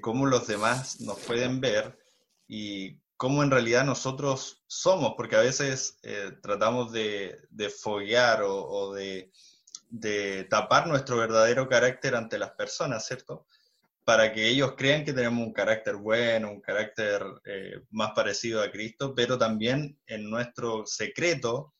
cómo 0.00 0.26
los 0.26 0.46
demás 0.46 1.00
nos 1.00 1.18
pueden 1.20 1.60
ver 1.60 1.98
y 2.46 3.00
cómo 3.16 3.42
en 3.42 3.50
realidad 3.50 3.84
nosotros 3.84 4.62
somos, 4.68 5.14
porque 5.16 5.36
a 5.36 5.40
veces 5.40 5.98
eh, 6.02 6.32
tratamos 6.40 6.92
de, 6.92 7.40
foguear 7.82 8.42
o, 8.44 8.92
de, 8.92 9.32
tapar 10.48 10.86
nuestro 10.86 11.16
verdadero 11.16 11.68
carácter 11.68 12.14
ante 12.14 12.38
las 12.38 12.52
personas, 12.52 13.06
¿cierto? 13.06 13.46
Para 14.04 14.32
que 14.32 14.48
ellos 14.48 14.74
crean 14.76 15.04
que 15.04 15.12
tenemos 15.12 15.46
un 15.46 15.52
carácter 15.52 15.96
bueno, 15.96 16.50
un 16.50 16.60
carácter 16.60 17.22
eh, 17.44 17.82
más 17.90 18.12
parecido 18.12 18.62
a 18.62 18.70
Cristo, 18.70 19.14
pero 19.14 19.38
también 19.38 19.98
en 20.06 20.28
nuestro 20.28 20.84
secreto 20.86 21.74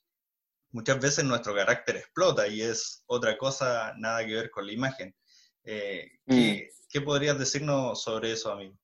muchas 0.73 1.01
veces 1.01 1.25
nuestro 1.25 1.55
carácter 1.55 1.97
explota 1.97 2.47
y 2.49 2.63
es 2.63 3.03
otra 3.07 3.37
cosa, 3.37 3.95
nada 3.99 4.25
que 4.25 4.35
ver 4.35 4.51
con 4.51 4.67
la 4.67 4.73
imagen. 4.73 5.15
Eh, 5.65 6.11
mm. 6.27 6.35
¿qué, 6.89 7.01
podrías 7.01 7.39
decirnos 7.39 8.03
sobre 8.03 8.33
eso, 8.33 8.53
amigo? 8.53 8.75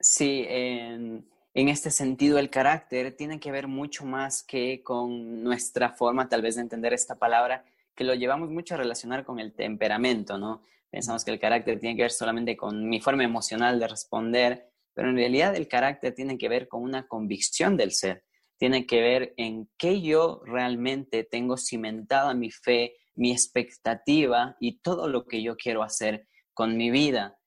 Sí, 0.00 0.44
en, 0.48 1.24
este 1.54 1.90
sentido 1.90 2.38
el 2.38 2.50
carácter 2.50 3.16
tiene 3.16 3.40
que 3.40 3.50
ver 3.50 3.66
mucho 3.66 4.04
más 4.04 4.42
que 4.42 4.82
con 4.82 5.42
nuestra 5.42 5.90
forma 5.90 6.28
tal 6.28 6.42
vez 6.42 6.54
de 6.54 6.62
entender 6.62 6.92
esta 6.92 7.16
palabra, 7.16 7.64
que 7.94 8.04
lo 8.04 8.14
llevamos 8.14 8.48
mucho 8.50 8.74
a 8.74 8.78
relacionar 8.78 9.24
con 9.24 9.40
el 9.40 9.52
temperamento, 9.52 10.38
¿no? 10.38 10.62
Pensamos 10.90 11.24
que 11.24 11.30
el 11.30 11.38
carácter 11.38 11.78
tiene 11.78 11.96
que 11.96 12.02
ver 12.02 12.10
solamente 12.10 12.56
con 12.56 12.88
mi 12.88 13.00
forma 13.00 13.24
emocional 13.24 13.78
de 13.78 13.88
responder, 13.88 14.70
pero 14.94 15.10
en 15.10 15.16
realidad 15.16 15.54
el 15.54 15.68
carácter 15.68 16.14
tiene 16.14 16.38
que 16.38 16.48
ver 16.48 16.68
con 16.68 16.82
una 16.82 17.06
convicción 17.06 17.76
del 17.76 17.92
ser 17.92 18.24
tiene 18.58 18.86
que 18.86 19.00
ver 19.00 19.34
en 19.36 19.70
qué 19.78 20.02
yo 20.02 20.42
realmente 20.44 21.24
tengo 21.24 21.56
cimentada 21.56 22.34
mi 22.34 22.50
fe, 22.50 22.96
mi 23.14 23.30
expectativa 23.30 24.56
y 24.60 24.80
todo 24.80 25.08
lo 25.08 25.26
que 25.26 25.42
yo 25.42 25.56
quiero 25.56 25.82
hacer 25.82 26.26
con 26.52 26.76
mi 26.76 26.90
vida. 26.90 27.38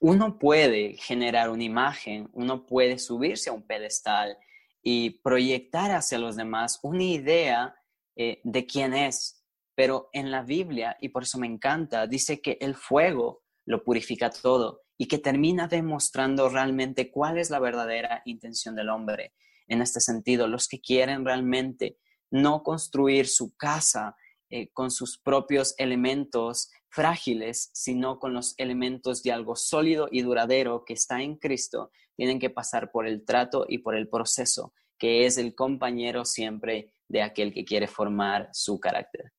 uno 0.00 0.38
puede 0.38 0.94
generar 0.94 1.50
una 1.50 1.64
imagen, 1.64 2.28
uno 2.32 2.64
puede 2.66 2.98
subirse 2.98 3.50
a 3.50 3.52
un 3.52 3.66
pedestal 3.66 4.38
y 4.82 5.20
proyectar 5.20 5.90
hacia 5.90 6.18
los 6.18 6.36
demás 6.36 6.78
una 6.82 7.02
idea 7.02 7.74
eh, 8.16 8.40
de 8.44 8.66
quién 8.66 8.94
es. 8.94 9.35
Pero 9.76 10.08
en 10.12 10.32
la 10.32 10.42
Biblia, 10.42 10.96
y 11.00 11.10
por 11.10 11.22
eso 11.22 11.38
me 11.38 11.46
encanta, 11.46 12.08
dice 12.08 12.40
que 12.40 12.58
el 12.60 12.74
fuego 12.74 13.44
lo 13.64 13.84
purifica 13.84 14.30
todo 14.30 14.82
y 14.98 15.06
que 15.06 15.18
termina 15.18 15.68
demostrando 15.68 16.48
realmente 16.48 17.10
cuál 17.10 17.38
es 17.38 17.50
la 17.50 17.60
verdadera 17.60 18.22
intención 18.24 18.74
del 18.74 18.88
hombre. 18.88 19.34
En 19.68 19.82
este 19.82 20.00
sentido, 20.00 20.48
los 20.48 20.66
que 20.66 20.80
quieren 20.80 21.24
realmente 21.24 21.98
no 22.30 22.62
construir 22.62 23.28
su 23.28 23.54
casa 23.54 24.16
eh, 24.48 24.70
con 24.72 24.90
sus 24.90 25.18
propios 25.18 25.74
elementos 25.76 26.70
frágiles, 26.88 27.70
sino 27.74 28.18
con 28.18 28.32
los 28.32 28.54
elementos 28.58 29.22
de 29.22 29.32
algo 29.32 29.56
sólido 29.56 30.08
y 30.10 30.22
duradero 30.22 30.84
que 30.86 30.94
está 30.94 31.20
en 31.20 31.36
Cristo, 31.36 31.90
tienen 32.16 32.38
que 32.38 32.48
pasar 32.48 32.90
por 32.90 33.06
el 33.06 33.24
trato 33.24 33.66
y 33.68 33.78
por 33.78 33.94
el 33.94 34.08
proceso, 34.08 34.72
que 34.98 35.26
es 35.26 35.36
el 35.36 35.54
compañero 35.54 36.24
siempre 36.24 36.94
de 37.08 37.20
aquel 37.22 37.52
que 37.52 37.64
quiere 37.64 37.86
formar 37.86 38.48
su 38.52 38.80
carácter. 38.80 39.32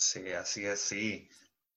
Sí, 0.00 0.32
así 0.32 0.64
es, 0.64 0.80
sí. 0.80 1.28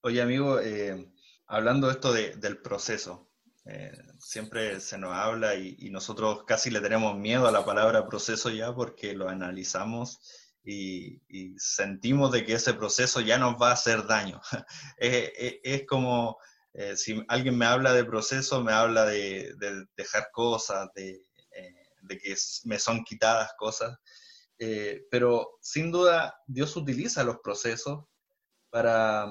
Oye, 0.01 0.22
amigo, 0.22 0.60
eh, 0.62 1.12
hablando 1.46 1.92
esto 1.92 2.13
del 2.13 2.62
proceso, 2.62 3.30
eh, 3.65 3.92
siempre 4.18 4.80
se 4.80 4.98
nos 4.98 5.13
habla 5.13 5.56
y, 5.56 5.89
nosotros 5.89 6.46
casi 6.48 6.72
le 6.72 6.80
tenemos 6.80 7.18
miedo 7.18 7.48
a 7.48 7.51
la 7.51 7.65
palabra 7.65 8.08
proceso 8.08 8.50
ya 8.50 8.74
porque 8.74 9.13
lo 9.13 9.27
analizamos 9.27 10.22
y, 10.63 11.22
sentimos 11.58 12.32
de 12.32 12.46
que 12.46 12.53
ese 12.53 12.74
proceso 12.74 13.20
ya 13.20 13.38
nos 13.38 13.62
va 13.62 13.72
a 13.72 13.74
hacer 13.74 14.08
daño. 14.08 14.42
es, 14.98 15.86
como 15.86 16.38
eh, 16.74 16.96
si 16.96 17.22
alguien 17.27 17.58
me 17.58 17.65
habla 17.65 17.94
de 17.94 18.06
proceso, 18.06 18.63
me 18.63 18.72
habla 18.72 19.06
de, 19.06 19.53
dejar 19.98 20.30
cosas, 20.32 20.89
de, 20.96 21.22
de, 22.03 22.18
que 22.20 22.36
me 22.63 22.80
son 22.80 23.03
quitadas 23.03 23.51
cosas. 23.58 23.98
pero 25.12 25.58
sin 25.62 25.92
duda 25.92 26.34
Dios 26.48 26.75
utiliza 26.77 27.24
los 27.25 27.39
procesos 27.44 28.06
para, 28.74 29.27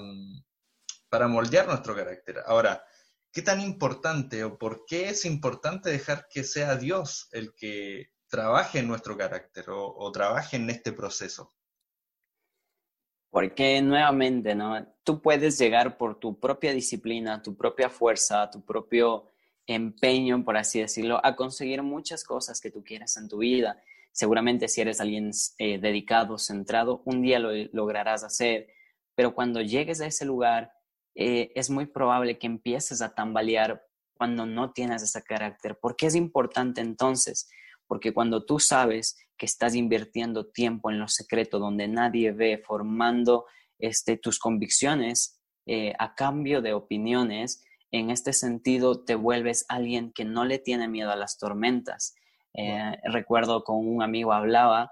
para 1.08 1.26
moldear 1.26 1.66
nuestro 1.66 1.96
carácter. 1.96 2.38
Ahora, 2.46 2.84
¿qué 3.32 3.42
tan 3.42 3.60
importante 3.60 4.44
o 4.44 4.56
por 4.56 4.84
qué 4.86 5.08
es 5.08 5.24
importante 5.24 5.90
dejar 5.90 6.28
que 6.30 6.44
sea 6.44 6.76
Dios 6.76 7.28
el 7.32 7.52
que 7.52 8.10
trabaje 8.28 8.78
en 8.78 8.86
nuestro 8.86 9.16
carácter 9.16 9.64
o, 9.70 10.12
trabaje 10.12 10.56
en 10.56 10.70
este 10.70 10.92
proceso? 10.92 11.52
Porque 13.30 13.82
nuevamente, 13.82 14.54
¿no? 14.54 14.86
Tú 15.02 15.20
puedes 15.20 15.58
llegar 15.58 15.98
por 15.98 16.20
tu 16.20 16.38
propia 16.38 16.72
disciplina, 16.72 17.42
tu 17.42 17.56
propia 17.56 17.90
fuerza, 17.90 18.48
tu 18.48 18.64
propio 18.64 19.32
empeño, 19.66 20.44
por 20.44 20.56
así 20.56 20.80
decirlo, 20.80 21.20
a 21.24 21.34
conseguir 21.34 21.82
muchas 21.82 22.22
cosas 22.22 22.60
que 22.60 22.70
tú 22.70 22.84
quieras 22.84 23.16
en 23.16 23.26
tu 23.28 23.38
vida. 23.38 23.82
Seguramente 24.12 24.68
si 24.68 24.82
eres 24.82 25.00
alguien 25.00 25.32
eh, 25.58 25.78
dedicado, 25.80 26.38
centrado, 26.38 27.02
un 27.06 27.22
día 27.22 27.40
lo 27.40 27.50
lograrás 27.72 28.22
hacer, 28.22 28.68
pero 29.14 29.34
cuando 29.34 29.60
llegues 29.60 30.00
a 30.00 30.06
ese 30.06 30.24
lugar 30.24 30.72
eh, 31.14 31.52
es 31.54 31.70
muy 31.70 31.86
probable 31.86 32.38
que 32.38 32.46
empieces 32.46 33.02
a 33.02 33.14
tambalear 33.14 33.82
cuando 34.14 34.46
no 34.46 34.72
tienes 34.72 35.02
ese 35.02 35.22
carácter. 35.22 35.78
¿Por 35.80 35.96
qué 35.96 36.06
es 36.06 36.14
importante 36.14 36.80
entonces? 36.80 37.50
Porque 37.86 38.14
cuando 38.14 38.44
tú 38.44 38.58
sabes 38.58 39.16
que 39.36 39.46
estás 39.46 39.74
invirtiendo 39.74 40.46
tiempo 40.46 40.90
en 40.90 40.98
lo 40.98 41.08
secreto, 41.08 41.58
donde 41.58 41.88
nadie 41.88 42.32
ve, 42.32 42.62
formando 42.64 43.46
este, 43.78 44.16
tus 44.16 44.38
convicciones 44.38 45.40
eh, 45.66 45.92
a 45.98 46.14
cambio 46.14 46.62
de 46.62 46.72
opiniones, 46.72 47.64
en 47.90 48.10
este 48.10 48.32
sentido 48.32 49.04
te 49.04 49.14
vuelves 49.14 49.66
alguien 49.68 50.12
que 50.12 50.24
no 50.24 50.44
le 50.44 50.58
tiene 50.58 50.88
miedo 50.88 51.10
a 51.10 51.16
las 51.16 51.38
tormentas. 51.38 52.14
Eh, 52.54 52.96
recuerdo 53.04 53.64
con 53.64 53.86
un 53.86 54.02
amigo 54.02 54.32
hablaba 54.32 54.90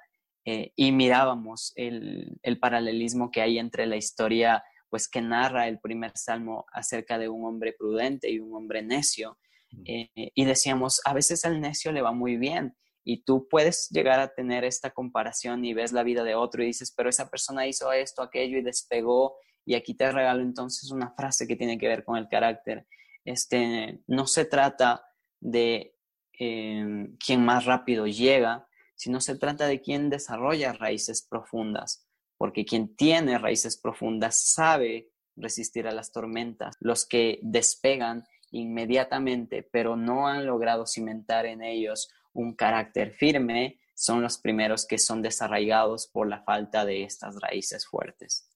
y 0.76 0.92
mirábamos 0.92 1.73
el, 1.76 2.38
el, 2.42 2.59
paralelismo 2.59 3.30
que 3.30 3.42
hay 3.42 3.59
entre 3.59 3.87
la 3.87 3.97
historia 3.97 4.62
pues 4.90 5.09
que 5.09 5.23
narra 5.23 5.69
el 5.69 5.78
primer 5.78 6.12
salmo 6.16 6.66
acerca 6.73 7.16
de 7.16 7.28
un 7.28 7.47
hombre 7.47 7.73
prudente 7.73 8.28
y 8.28 8.40
un 8.40 8.54
hombre 8.54 8.83
necio. 8.83 9.38
Eh, 9.85 10.09
y 10.35 10.45
decíamos, 10.45 11.00
a 11.04 11.14
veces 11.14 11.45
al 11.45 11.61
necio 11.61 11.92
le 11.92 12.02
va 12.02 12.11
muy 12.11 12.37
bien 12.37 12.76
y 13.04 13.23
tú 13.23 13.47
puedes 13.49 13.88
llegar 13.90 14.19
a 14.19 14.35
tener 14.35 14.64
esta 14.64 14.90
comparación 14.90 15.64
y 15.64 15.75
ves 15.75 15.92
la 15.92 16.02
vida 16.02 16.25
de 16.25 16.35
otro 16.35 16.62
y 16.62 16.66
dices, 16.66 16.92
pero 16.95 17.09
esa 17.09 17.30
persona 17.30 17.69
hizo 17.69 17.92
esto, 17.92 18.21
aquello 18.21 18.59
y 18.59 18.62
despegó 18.62 19.37
y 19.64 19.75
aquí 19.76 19.95
te 19.95 20.11
regalo 20.11 20.42
entonces 20.42 20.90
una 20.90 21.12
frase 21.12 21.47
que 21.47 21.57
tiene 21.57 21.78
que 21.78 21.87
ver 21.87 22.04
con 22.04 22.19
el 22.19 22.28
carácter. 22.28 22.87
Este, 23.25 24.00
no 24.09 24.26
se 24.26 24.45
trata 24.45 25.04
de 25.38 25.95
eh, 26.38 27.09
quién 27.25 27.45
más 27.45 27.64
rápido 27.64 28.09
llega, 28.09 28.66
sino 29.00 29.21
se 29.21 29.37
trata 29.37 29.66
de 29.66 29.80
quién 29.80 30.11
desarrolla 30.11 30.73
raíces 30.73 31.26
profundas 31.28 32.07
porque 32.40 32.64
quien 32.64 32.97
tiene 32.97 33.37
raíces 33.37 33.76
profundas 33.76 34.40
sabe 34.54 35.11
resistir 35.37 35.87
a 35.87 35.92
las 35.92 36.11
tormentas. 36.11 36.75
Los 36.80 37.07
que 37.07 37.38
despegan 37.42 38.25
inmediatamente, 38.50 39.62
pero 39.71 39.95
no 39.95 40.26
han 40.26 40.47
logrado 40.47 40.87
cimentar 40.87 41.45
en 41.45 41.62
ellos 41.62 42.09
un 42.33 42.57
carácter 42.57 43.12
firme, 43.12 43.78
son 43.95 44.23
los 44.23 44.38
primeros 44.38 44.87
que 44.87 44.97
son 44.97 45.21
desarraigados 45.21 46.07
por 46.07 46.28
la 46.28 46.42
falta 46.42 46.87
de 46.87 47.04
estas 47.04 47.37
raíces 47.42 47.87
fuertes. 47.87 48.49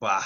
¡Wow! 0.00 0.22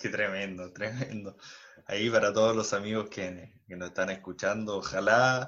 ¡Qué 0.00 0.08
tremendo, 0.08 0.72
tremendo! 0.72 1.36
Ahí 1.84 2.08
para 2.08 2.32
todos 2.32 2.56
los 2.56 2.72
amigos 2.72 3.10
que, 3.10 3.52
nos 3.66 3.88
están 3.88 4.08
escuchando, 4.08 4.78
ojalá 4.78 5.46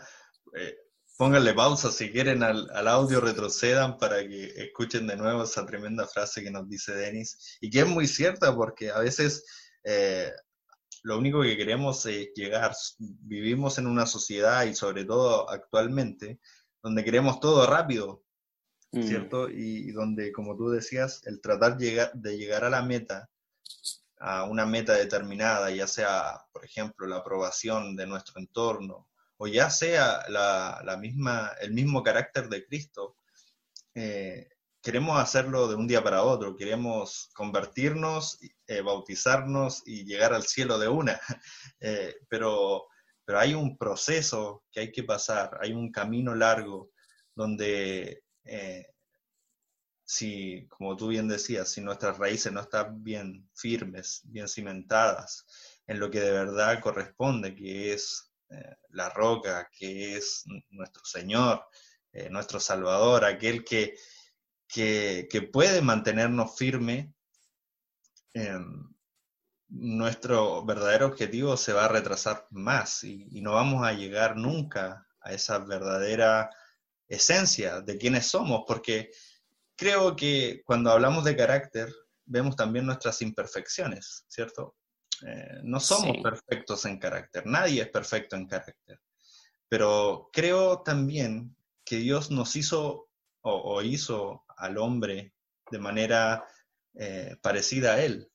eh, 0.54 0.76
pónganle 1.20 1.52
pausa 1.52 1.92
si 1.92 2.10
quieren 2.10 2.42
al, 2.42 2.88
audio, 2.88 3.20
retrocedan 3.20 3.98
para 3.98 4.26
que 4.26 4.54
escuchen 4.56 5.06
de 5.06 5.18
nuevo 5.18 5.42
esa 5.42 5.66
tremenda 5.66 6.06
frase 6.06 6.42
que 6.42 6.50
nos 6.50 6.66
dice 6.66 6.94
Denis 6.94 7.58
y 7.60 7.68
que 7.68 7.80
es 7.80 7.86
muy 7.86 8.06
cierta 8.06 8.56
porque 8.56 8.90
a 8.90 9.00
veces 9.00 9.44
eh, 9.84 10.32
lo 11.02 11.18
único 11.18 11.42
que 11.42 11.58
queremos 11.58 12.06
es 12.06 12.30
llegar, 12.34 12.74
vivimos 12.98 13.76
en 13.76 13.86
una 13.86 14.06
sociedad 14.06 14.64
y 14.64 14.74
sobre 14.74 15.04
todo 15.04 15.50
actualmente 15.50 16.40
donde 16.82 17.04
queremos 17.04 17.38
todo 17.38 17.66
rápido, 17.66 18.24
mm. 18.92 19.02
¿cierto? 19.02 19.50
Y, 19.50 19.92
donde, 19.92 20.32
como 20.32 20.56
tú 20.56 20.70
decías, 20.70 21.20
el 21.26 21.42
tratar 21.42 21.76
de 21.76 22.38
llegar 22.38 22.64
a 22.64 22.70
la 22.70 22.80
meta, 22.80 23.28
a 24.20 24.44
una 24.44 24.64
meta 24.64 24.94
determinada, 24.94 25.70
ya 25.70 25.86
sea, 25.86 26.46
por 26.50 26.64
ejemplo, 26.64 27.06
la 27.06 27.16
aprobación 27.16 27.94
de 27.94 28.06
nuestro 28.06 28.40
entorno, 28.40 29.09
o 29.42 29.46
ya 29.46 29.70
sea 29.70 30.22
la, 30.28 30.98
misma, 31.00 31.52
el 31.62 31.72
mismo 31.72 32.02
carácter 32.02 32.50
de 32.50 32.62
Cristo, 32.66 33.16
eh, 33.94 34.50
queremos 34.82 35.18
hacerlo 35.18 35.66
de 35.66 35.76
un 35.76 35.88
día 35.88 36.04
para 36.04 36.24
otro, 36.24 36.54
queremos 36.54 37.30
convertirnos, 37.34 38.38
eh, 38.66 38.82
bautizarnos 38.82 39.82
y 39.86 40.04
llegar 40.04 40.34
al 40.34 40.42
cielo 40.42 40.78
de 40.78 40.88
una, 40.88 41.18
eh, 41.80 42.16
pero, 42.28 42.88
pero 43.24 43.38
hay 43.38 43.54
un 43.54 43.78
proceso 43.78 44.62
que 44.70 44.80
hay 44.80 44.92
que 44.92 45.04
pasar, 45.04 45.58
hay 45.62 45.72
un 45.72 45.90
camino 45.90 46.34
largo 46.34 46.90
donde 47.34 48.22
si, 50.04 50.66
como 50.68 50.96
tú 50.96 51.08
bien 51.08 51.28
decías, 51.28 51.70
si 51.70 51.80
nuestras 51.80 52.18
raíces 52.18 52.52
no 52.52 52.60
están 52.60 53.02
bien 53.02 53.48
firmes, 53.54 54.20
bien 54.24 54.48
cimentadas 54.48 55.46
en 55.86 55.98
lo 55.98 56.10
que 56.10 56.20
de 56.20 56.32
verdad 56.32 56.78
corresponde, 56.80 57.54
que 57.54 57.94
es 57.94 58.29
eh, 58.50 58.76
la 58.90 59.08
roca, 59.10 59.70
que 59.76 60.16
es 60.16 60.44
nuestro 60.70 61.04
Señor, 61.04 61.64
eh, 62.12 62.28
nuestro 62.30 62.60
Salvador, 62.60 63.24
aquel 63.24 63.64
que, 63.64 63.94
que, 64.66 65.48
puede 65.52 65.82
mantenernos 65.82 66.56
firme, 66.56 67.14
nuestro 69.68 70.64
verdadero 70.64 71.06
objetivo 71.06 71.56
se 71.56 71.72
va 71.72 71.86
a 71.86 71.88
retrasar 71.88 72.46
más 72.50 73.02
y, 73.04 73.26
y 73.30 73.40
no 73.40 73.52
vamos 73.52 73.84
a 73.86 73.92
llegar 73.92 74.36
nunca 74.36 75.06
a 75.20 75.32
esa 75.32 75.58
verdadera 75.58 76.50
esencia 77.08 77.80
de 77.80 77.98
quiénes 77.98 78.26
somos, 78.26 78.62
porque 78.66 79.10
creo 79.76 80.14
que 80.14 80.62
cuando 80.64 80.90
hablamos 80.90 81.24
de 81.24 81.36
carácter, 81.36 81.92
vemos 82.24 82.54
también 82.54 82.86
nuestras 82.86 83.20
imperfecciones, 83.22 84.24
¿cierto? 84.28 84.76
Eh, 85.26 85.60
no 85.62 85.80
somos 85.80 86.18
perfectos 86.22 86.84
en 86.86 86.98
carácter, 86.98 87.46
nadie 87.46 87.82
es 87.82 87.88
perfecto 87.88 88.36
en 88.36 88.46
carácter, 88.46 89.00
pero 89.68 90.30
creo 90.32 90.80
también 90.82 91.56
que 91.84 91.96
Dios 91.96 92.30
nos 92.30 92.56
hizo 92.56 93.08
o, 93.42 93.82
hizo 93.82 94.44
al 94.56 94.78
hombre 94.78 95.32
de 95.70 95.78
manera 95.78 96.44
eh, 96.94 97.36
parecida 97.40 97.94
a 97.94 98.02
Él. 98.02 98.30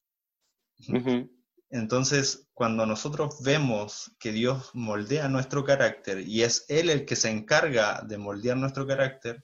Entonces, 1.70 2.48
cuando 2.54 2.86
nosotros 2.86 3.42
vemos 3.44 4.12
que 4.20 4.32
Dios 4.32 4.72
moldea 4.74 5.27
nuestro 5.27 5.63
carácter 5.63 6.20
y 6.22 6.44
es 6.44 6.65
Él 6.70 6.89
el 6.89 7.06
que 7.06 7.15
se 7.15 7.30
encarga 7.30 8.01
de 8.01 8.18
moldear 8.18 8.58
nuestro 8.58 8.88
carácter, 8.88 9.44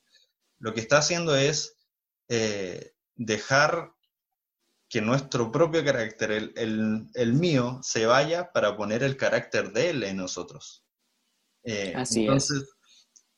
lo 0.59 0.73
que 0.73 0.79
está 0.79 0.99
haciendo 0.99 1.35
es 1.35 1.77
eh, 2.29 2.93
dejar 3.15 3.93
que 4.91 4.99
nuestro 4.99 5.53
propio 5.53 5.85
carácter, 5.85 6.51
el, 6.53 7.33
mío, 7.33 7.79
se 7.81 8.05
vaya 8.05 8.51
para 8.51 8.75
poner 8.75 9.03
el 9.03 9.15
carácter 9.15 9.71
de 9.71 9.89
él 9.89 10.03
en 10.03 10.17
nosotros. 10.17 10.85
Eh, 11.63 11.93
Así 11.95 12.23
entonces, 12.23 12.57
es. 12.61 12.75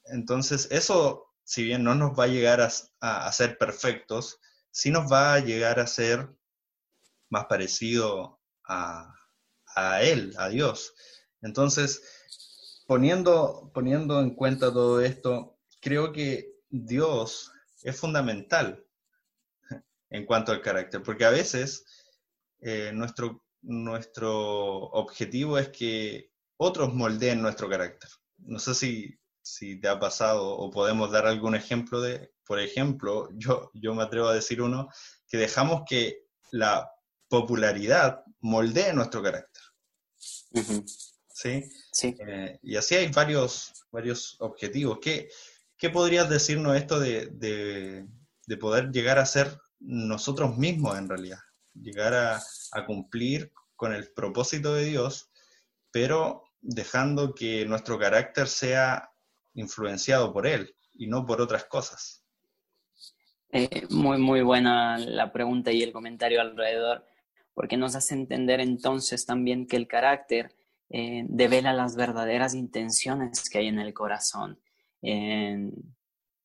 Entonces, 0.05 0.67
eso, 0.71 1.27
si 1.43 1.63
bien 1.63 1.83
no 1.83 1.93
nos 1.93 2.17
va 2.17 2.23
a 2.23 2.27
llegar 2.27 2.59
a, 2.59 3.31
ser 3.31 3.59
perfectos, 3.59 4.39
sí 4.71 4.89
nos 4.89 5.11
va 5.11 5.35
a 5.35 5.41
llegar 5.41 5.79
a 5.79 5.85
ser 5.85 6.27
más 7.29 7.45
parecido 7.45 8.41
a, 8.67 9.13
a 9.75 10.01
Él, 10.01 10.33
a 10.39 10.49
Dios. 10.49 10.95
Entonces, 11.43 12.01
poniendo, 12.87 13.69
poniendo 13.75 14.19
en 14.21 14.33
cuenta 14.33 14.73
todo 14.73 15.01
esto, 15.01 15.59
creo 15.79 16.13
que 16.13 16.55
Dios 16.69 17.51
es 17.83 17.99
fundamental 17.99 18.82
en 20.13 20.25
cuanto 20.25 20.51
al 20.51 20.61
carácter, 20.61 21.01
porque 21.01 21.25
a 21.25 21.29
veces 21.29 21.85
eh, 22.61 22.91
nuestro, 22.93 23.43
nuestro 23.61 24.77
objetivo 24.91 25.57
es 25.57 25.69
que 25.69 26.31
otros 26.57 26.93
moldeen 26.93 27.41
nuestro 27.41 27.67
carácter. 27.67 28.09
No 28.37 28.59
sé 28.59 28.73
si, 28.75 29.19
si 29.41 29.79
te 29.79 29.89
ha 29.89 29.99
pasado 29.99 30.55
o 30.55 30.69
podemos 30.71 31.11
dar 31.11 31.27
algún 31.27 31.55
ejemplo 31.55 31.99
de, 31.99 32.31
por 32.45 32.59
ejemplo, 32.59 33.27
yo, 33.33 33.71
yo 33.73 33.93
me 33.93 34.03
atrevo 34.03 34.27
a 34.27 34.35
decir 34.35 34.61
uno, 34.61 34.87
que 35.27 35.37
dejamos 35.37 35.83
que 35.87 36.27
la 36.51 36.89
popularidad 37.27 38.23
moldee 38.39 38.93
nuestro 38.93 39.23
carácter. 39.23 39.63
¿Sí? 41.27 41.63
sí. 41.91 42.15
Eh, 42.25 42.59
y 42.61 42.75
así 42.75 42.95
hay 42.95 43.07
varios, 43.07 43.73
varios 43.91 44.37
objetivos. 44.39 44.99
¿Qué, 45.01 45.27
¿Qué 45.75 45.89
podrías 45.89 46.29
decirnos 46.29 46.77
esto 46.77 46.99
de, 46.99 48.07
poder 48.59 48.91
llegar 48.91 49.19
a 49.19 49.25
ser 49.25 49.59
nosotros 49.83 50.57
mismos 50.57 50.97
en 50.97 51.09
realidad? 51.09 51.39
Llegar 51.73 52.13
a, 52.13 52.41
cumplir 52.85 53.51
con 53.75 53.93
el 53.93 54.11
propósito 54.13 54.73
de 54.73 54.85
Dios, 54.85 55.29
pero 55.91 56.43
dejando 56.61 57.33
que 57.33 57.65
nuestro 57.65 57.99
carácter 57.99 58.47
sea 58.47 59.11
influenciado 59.53 60.33
por 60.33 60.47
Él 60.47 60.75
y 60.93 61.07
no 61.07 61.25
por 61.25 61.41
otras 61.41 61.65
cosas. 61.65 62.23
Eh, 63.51 63.85
muy, 63.89 64.17
muy 64.17 64.41
buena 64.41 64.97
la 64.97 65.31
pregunta 65.31 65.71
y 65.71 65.83
el 65.83 65.91
comentario 65.91 66.41
alrededor, 66.41 67.05
porque 67.53 67.77
nos 67.77 67.95
hace 67.95 68.15
entender 68.15 68.59
entonces 68.59 69.25
también 69.25 69.67
que 69.67 69.75
el 69.75 69.87
carácter 69.87 70.55
eh, 70.89 71.23
devela 71.27 71.73
las 71.73 71.95
verdaderas 71.95 72.55
intenciones 72.55 73.49
que 73.49 73.59
hay 73.59 73.67
en 73.67 73.79
el 73.79 73.93
corazón 73.93 74.59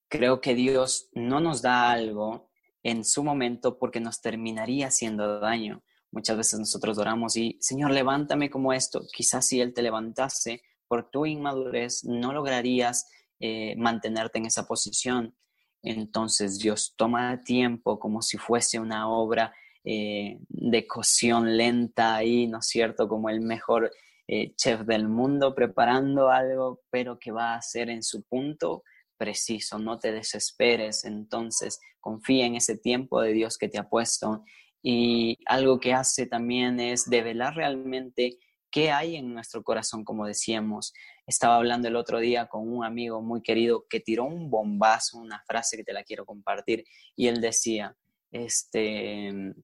creo 0.08 0.40
que 0.40 0.54
Dios 0.54 1.08
no 1.12 1.40
nos 1.40 1.62
da 1.62 1.90
algo 1.90 2.47
en 2.82 3.04
su 3.04 3.24
momento 3.24 3.78
porque 3.78 4.00
nos 4.00 4.20
terminaría 4.20 4.88
haciendo 4.88 5.40
daño. 5.40 5.82
Muchas 6.10 6.36
veces 6.36 6.58
nosotros 6.58 6.98
oramos 6.98 7.36
y, 7.36 7.58
Señor, 7.60 7.90
levántame 7.90 8.50
como 8.50 8.72
esto. 8.72 9.02
Quizás 9.12 9.46
si 9.46 9.60
Él 9.60 9.74
te 9.74 9.82
levantase, 9.82 10.62
por 10.88 11.10
tu 11.10 11.26
inmadurez 11.26 12.02
no 12.04 12.32
lograrías 12.32 13.08
eh, 13.40 13.76
mantenerte 13.76 14.38
en 14.38 14.46
esa 14.46 14.66
posición. 14.66 15.36
Entonces 15.82 16.58
Dios 16.58 16.94
toma 16.96 17.42
tiempo 17.44 18.00
como 18.00 18.22
si 18.22 18.36
fuese 18.36 18.80
una 18.80 19.08
obra 19.08 19.54
eh, 19.84 20.38
de 20.48 20.86
cocción 20.86 21.56
lenta 21.56 22.16
ahí, 22.16 22.48
¿no 22.48 22.58
es 22.58 22.66
cierto? 22.66 23.06
Como 23.06 23.30
el 23.30 23.40
mejor 23.40 23.92
eh, 24.26 24.54
chef 24.56 24.80
del 24.80 25.08
mundo 25.08 25.54
preparando 25.54 26.30
algo, 26.30 26.82
pero 26.90 27.18
que 27.18 27.30
va 27.30 27.54
a 27.54 27.62
ser 27.62 27.90
en 27.90 28.02
su 28.02 28.22
punto 28.24 28.82
preciso, 29.18 29.78
no 29.78 29.98
te 29.98 30.12
desesperes, 30.12 31.04
entonces 31.04 31.80
confía 32.00 32.46
en 32.46 32.54
ese 32.54 32.78
tiempo 32.78 33.20
de 33.20 33.32
Dios 33.32 33.58
que 33.58 33.68
te 33.68 33.78
ha 33.78 33.88
puesto. 33.88 34.44
Y 34.82 35.36
algo 35.46 35.80
que 35.80 35.92
hace 35.92 36.26
también 36.26 36.80
es 36.80 37.10
develar 37.10 37.56
realmente 37.56 38.38
qué 38.70 38.90
hay 38.90 39.16
en 39.16 39.34
nuestro 39.34 39.62
corazón, 39.62 40.04
como 40.04 40.26
decíamos. 40.26 40.92
Estaba 41.26 41.56
hablando 41.56 41.88
el 41.88 41.96
otro 41.96 42.20
día 42.20 42.46
con 42.46 42.68
un 42.68 42.84
amigo 42.84 43.20
muy 43.20 43.42
querido 43.42 43.84
que 43.90 44.00
tiró 44.00 44.24
un 44.24 44.50
bombazo, 44.50 45.18
una 45.18 45.42
frase 45.46 45.76
que 45.76 45.84
te 45.84 45.92
la 45.92 46.04
quiero 46.04 46.24
compartir, 46.24 46.84
y 47.16 47.26
él 47.26 47.40
decía, 47.40 47.96
este, 48.30 49.54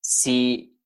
si 0.00 0.78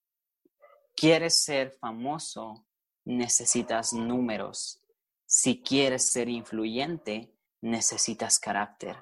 quieres 0.97 1.43
ser 1.43 1.73
famoso, 1.73 2.67
necesitas 3.05 3.93
números. 3.93 4.81
Si 5.27 5.63
quieres 5.63 6.09
ser 6.11 6.29
influyente, 6.29 7.34
necesitas 7.65 8.39
carácter. 8.39 8.97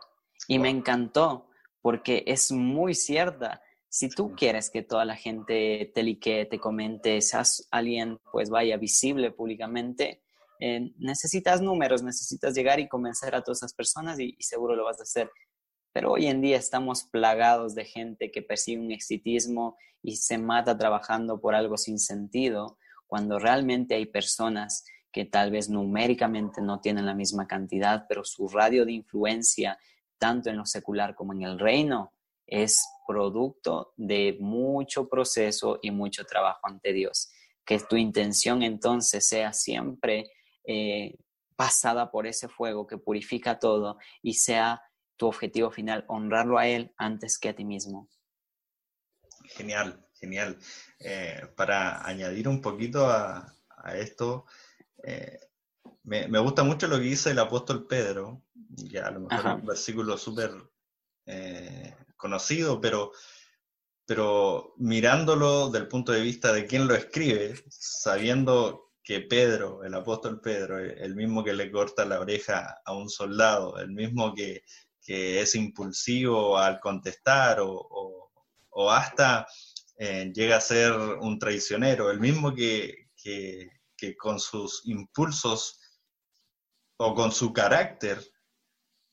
Y 0.48 0.58
me 0.58 0.70
encantó 0.70 1.48
porque 1.80 2.24
es 2.26 2.52
muy 2.52 2.94
cierta. 2.94 3.60
Si 3.88 4.08
tú 4.08 4.34
quieres 4.34 4.70
que 4.70 4.82
toda 4.82 5.04
la 5.04 5.16
gente 5.16 5.90
te 5.94 6.02
lique, 6.02 6.46
te 6.46 6.58
comente, 6.58 7.20
seas 7.20 7.68
alguien, 7.70 8.18
pues 8.30 8.48
vaya 8.48 8.76
visible 8.76 9.32
públicamente, 9.32 10.22
eh, 10.60 10.92
necesitas 10.96 11.60
números, 11.60 12.02
necesitas 12.02 12.54
llegar 12.54 12.78
y 12.78 12.88
convencer 12.88 13.34
a 13.34 13.42
todas 13.42 13.58
esas 13.58 13.74
personas 13.74 14.18
y, 14.20 14.36
y, 14.38 14.42
seguro 14.42 14.76
lo 14.76 14.84
vas 14.84 15.00
a 15.00 15.02
hacer. 15.02 15.28
Pero 15.92 16.12
hoy 16.12 16.26
en 16.26 16.40
día 16.40 16.56
estamos 16.56 17.04
plagados 17.04 17.74
de 17.74 17.84
gente 17.84 18.30
que 18.30 18.42
persigue 18.42 18.80
un 18.80 18.92
exitismo 18.92 19.76
y 20.02 20.16
se 20.16 20.38
mata 20.38 20.78
trabajando 20.78 21.40
por 21.40 21.54
algo 21.54 21.76
sin 21.76 21.98
sentido 21.98 22.78
cuando 23.06 23.38
realmente 23.38 23.94
hay 23.96 24.06
personas 24.06 24.84
que 25.12 25.26
tal 25.26 25.50
vez 25.50 25.68
numéricamente 25.68 26.62
no 26.62 26.80
tienen 26.80 27.06
la 27.06 27.14
misma 27.14 27.46
cantidad, 27.46 28.06
pero 28.08 28.24
su 28.24 28.48
radio 28.48 28.84
de 28.84 28.92
influencia, 28.92 29.78
tanto 30.18 30.50
en 30.50 30.56
lo 30.56 30.66
secular 30.66 31.14
como 31.14 31.32
en 31.34 31.42
el 31.42 31.58
reino, 31.58 32.12
es 32.46 32.84
producto 33.06 33.92
de 33.96 34.36
mucho 34.40 35.08
proceso 35.08 35.78
y 35.82 35.90
mucho 35.90 36.24
trabajo 36.24 36.60
ante 36.64 36.92
Dios. 36.92 37.30
Que 37.64 37.78
tu 37.78 37.96
intención 37.96 38.62
entonces 38.62 39.28
sea 39.28 39.52
siempre 39.52 40.30
eh, 40.64 41.16
pasada 41.56 42.10
por 42.10 42.26
ese 42.26 42.48
fuego 42.48 42.86
que 42.86 42.98
purifica 42.98 43.58
todo 43.58 43.98
y 44.22 44.34
sea 44.34 44.82
tu 45.16 45.26
objetivo 45.26 45.70
final 45.70 46.04
honrarlo 46.08 46.58
a 46.58 46.66
Él 46.66 46.92
antes 46.96 47.38
que 47.38 47.50
a 47.50 47.54
ti 47.54 47.64
mismo. 47.64 48.08
Genial, 49.44 50.04
genial. 50.18 50.58
Eh, 50.98 51.42
para 51.56 52.06
añadir 52.06 52.48
un 52.48 52.60
poquito 52.60 53.08
a, 53.08 53.54
esto, 53.94 54.46
eh, 55.02 55.38
me, 56.04 56.38
gusta 56.38 56.62
mucho 56.62 56.88
lo 56.88 56.96
que 56.96 57.04
dice 57.04 57.30
el 57.30 57.38
apóstol 57.38 57.86
Pedro, 57.86 58.42
ya 58.54 59.06
a 59.06 59.10
lo 59.10 59.20
mejor 59.20 59.38
es 59.38 59.54
un 59.60 59.66
versículo 59.66 60.18
súper 60.18 60.50
eh, 61.26 61.94
conocido, 62.16 62.80
pero, 62.80 63.12
pero 64.06 64.74
mirándolo 64.78 65.70
del 65.70 65.88
punto 65.88 66.12
de 66.12 66.20
vista 66.20 66.52
de 66.52 66.66
quien 66.66 66.86
lo 66.88 66.94
escribe, 66.94 67.54
sabiendo 67.68 68.92
que 69.02 69.20
Pedro, 69.20 69.84
el 69.84 69.94
apóstol 69.94 70.40
Pedro, 70.40 70.78
el 70.78 71.14
mismo 71.14 71.42
que 71.42 71.52
le 71.54 71.70
corta 71.70 72.04
la 72.04 72.20
oreja 72.20 72.80
a 72.84 72.94
un 72.94 73.08
soldado, 73.08 73.78
el 73.78 73.90
mismo 73.90 74.34
que, 74.34 74.62
es 75.04 75.56
impulsivo 75.56 76.56
al 76.56 76.78
contestar 76.78 77.58
o, 77.60 78.30
o 78.70 78.90
hasta 78.90 79.46
eh, 79.98 80.32
llega 80.34 80.56
a 80.56 80.60
ser 80.60 80.92
un 80.92 81.38
traicionero, 81.38 82.10
el 82.10 82.18
mismo 82.18 82.54
que, 82.54 83.06
con 84.16 84.40
sus 84.40 84.82
impulsos 84.86 85.80
o 86.98 87.14
con 87.14 87.32
su 87.32 87.52
carácter 87.52 88.22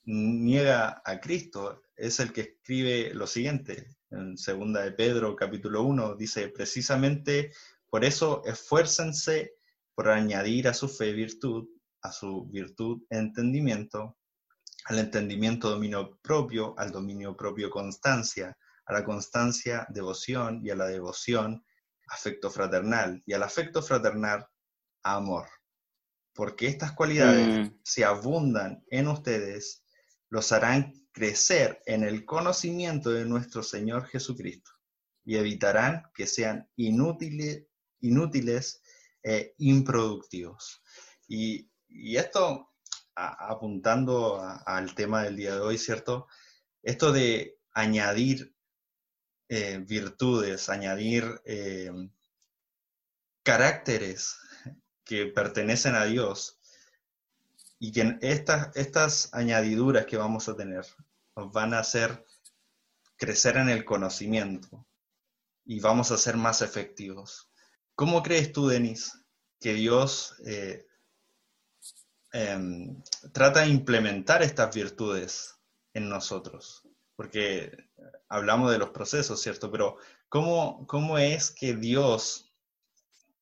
niega 0.04 1.02
a 1.06 1.20
Cristo, 1.20 1.84
es 1.96 2.20
el 2.20 2.34
que 2.34 2.42
escribe 2.42 3.14
lo 3.14 3.28
siguiente, 3.28 3.98
en 4.12 4.38
segunda 4.38 4.82
de 4.82 4.92
Pedro 4.94 5.36
capítulo 5.36 5.84
1, 5.84 6.16
dice, 6.16 6.50
precisamente 6.50 7.52
por 7.90 8.04
eso 8.04 8.42
esfuércense 8.46 9.54
por 9.94 10.10
añadir 10.10 10.68
a 10.68 10.74
su 10.74 10.88
fe 10.88 11.12
virtud, 11.12 11.68
a 12.02 12.12
su 12.12 12.46
virtud 12.46 13.04
entendimiento, 13.10 14.18
al 14.86 15.00
entendimiento 15.00 15.70
dominio 15.70 16.18
propio, 16.22 16.74
al 16.78 16.92
dominio 16.92 17.36
propio 17.36 17.70
constancia, 17.70 18.58
a 18.86 18.94
la 18.94 19.04
constancia 19.04 19.86
devoción 19.90 20.62
y 20.64 20.72
a 20.72 20.76
la 20.76 20.88
devoción 20.88 21.64
afecto 22.10 22.50
fraternal. 22.50 23.22
Y 23.26 23.34
al 23.34 23.44
afecto 23.44 23.82
fraternal 23.82 24.46
amor. 25.04 25.48
Porque 26.34 26.68
estas 26.68 26.94
cualidades, 26.94 27.70
mm. 27.70 27.80
si 27.84 28.04
abundan 28.04 28.84
en 28.90 29.08
ustedes, 29.08 29.84
los 30.30 30.52
harán 30.52 30.94
crecer 31.12 31.82
en 31.86 32.04
el 32.04 32.26
conocimiento 32.26 33.10
de 33.10 33.26
nuestro 33.26 33.64
Señor 33.64 34.06
Jesucristo 34.06 34.72
y 35.26 35.38
evitarán 35.38 36.04
que 36.14 36.26
sean 36.26 36.70
inútiles, 36.76 37.66
inútiles 38.00 38.82
e 39.22 39.54
improductivos. 39.58 40.82
Y, 41.28 41.70
esto, 42.18 42.72
apuntando 43.16 44.42
al 44.66 44.96
tema 44.96 45.24
del 45.24 45.36
día 45.36 45.56
de 45.56 45.62
hoy, 45.62 45.78
¿cierto? 45.78 46.28
Esto 46.82 47.12
de 47.12 47.60
añadir 47.74 48.56
eh, 49.50 49.84
virtudes, 49.86 50.70
añadir 50.70 51.42
eh, 51.46 51.92
caracteres 53.44 54.38
que 55.10 55.26
pertenecen 55.26 55.96
a 55.96 56.06
Dios 56.06 56.60
y 57.80 57.92
que 57.92 58.20
estas, 58.22 58.70
estas 58.78 59.34
añadiduras 59.34 60.06
que 60.06 60.18
vamos 60.18 60.48
a 60.48 60.56
tener 60.56 60.86
nos 61.36 61.52
van 61.52 61.74
a 61.74 61.80
hacer 61.80 62.28
crecer 63.18 63.58
en 63.58 63.70
el 63.70 63.86
conocimiento 63.86 64.86
y 65.66 65.80
vamos 65.80 66.12
a 66.12 66.18
ser 66.18 66.38
más 66.38 66.62
efectivos. 66.62 67.50
¿Cómo 67.96 68.22
crees 68.22 68.54
tú, 68.54 68.68
Denis, 68.68 69.18
que 69.60 69.74
Dios 69.74 70.36
eh, 70.46 70.86
em, 72.32 73.02
trata 73.34 73.62
de 73.62 73.70
implementar 73.70 74.44
estas 74.44 74.76
virtudes 74.76 75.56
en 75.96 76.08
nosotros? 76.08 76.84
Porque 77.16 77.76
hablamos 78.28 78.72
de 78.72 78.78
los 78.78 78.92
procesos, 78.92 79.42
¿cierto? 79.42 79.72
Pero 79.72 79.98
¿cómo, 80.30 80.86
cómo 80.86 81.18
es 81.18 81.50
que 81.50 81.74
Dios 81.74 82.54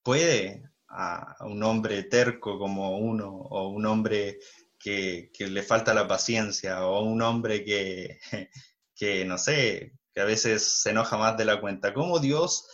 puede 0.01 0.71
a, 0.89 1.35
un 1.45 1.63
hombre 1.63 2.03
terco 2.03 2.57
como 2.57 2.97
uno, 2.97 3.29
o 3.29 3.69
un 3.69 3.85
hombre 3.85 4.39
que, 4.79 5.31
le 5.39 5.63
falta 5.63 5.93
la 5.93 6.07
paciencia, 6.07 6.85
o 6.85 7.03
un 7.03 7.21
hombre 7.21 7.63
que, 7.63 8.19
que, 8.95 9.25
no 9.25 9.37
sé, 9.37 9.93
que 10.13 10.21
a 10.21 10.25
veces 10.25 10.81
se 10.81 10.91
enoja 10.91 11.17
más 11.17 11.37
de 11.37 11.45
la 11.45 11.59
cuenta. 11.59 11.93
¿Cómo 11.93 12.19
Dios 12.19 12.67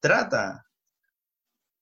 trata 0.00 0.66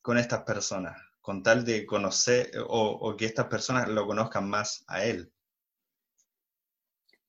con 0.03 0.18
estas 0.18 0.42
personas, 0.42 0.96
con 1.20 1.42
tal 1.42 1.64
de 1.64 1.87
conocer 1.87 2.51
o, 2.68 3.16
que 3.16 3.27
estas 3.27 3.46
personas 3.46 3.88
lo 3.88 4.07
conozcan 4.07 4.49
más 4.49 4.85
a 4.87 5.05
Él? 5.05 5.33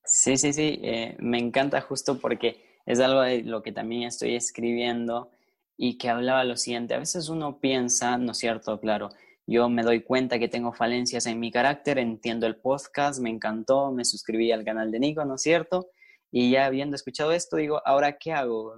Sí, 0.04 0.36
sí, 0.36 0.52
sí, 0.52 0.80
eh, 0.82 1.16
me 1.18 1.38
encanta 1.38 1.80
justo 1.80 2.18
porque 2.18 2.80
es 2.86 3.00
algo 3.00 3.20
de 3.20 3.42
lo 3.42 3.62
que 3.62 3.72
también 3.72 4.04
estoy 4.04 4.34
escribiendo 4.34 5.30
y 5.78 5.96
que 5.96 6.10
hablaba 6.10 6.44
lo 6.44 6.56
siguiente, 6.56 6.94
a 6.94 6.98
veces 6.98 7.28
uno 7.28 7.60
piensa, 7.60 8.18
¿no 8.18 8.32
es 8.32 8.38
cierto? 8.38 8.80
Claro, 8.80 9.10
yo 9.46 9.68
me 9.70 9.84
doy 9.84 10.02
cuenta 10.02 10.38
que 10.38 10.48
tengo 10.48 10.72
falencias 10.72 11.24
en 11.26 11.38
mi 11.38 11.52
carácter, 11.52 11.98
entiendo 11.98 12.46
el 12.46 12.56
podcast, 12.56 13.20
me 13.20 13.30
encantó, 13.30 13.92
me 13.92 14.04
suscribí 14.04 14.50
al 14.50 14.64
canal 14.64 14.90
de 14.90 14.98
Nico, 14.98 15.24
¿no 15.24 15.36
es 15.36 15.42
cierto? 15.42 15.88
Y 16.32 16.50
ya 16.50 16.66
habiendo 16.66 16.96
escuchado 16.96 17.32
esto, 17.32 17.56
digo, 17.56 17.80
¿ahora 17.86 18.18
qué 18.18 18.32
hago? 18.32 18.74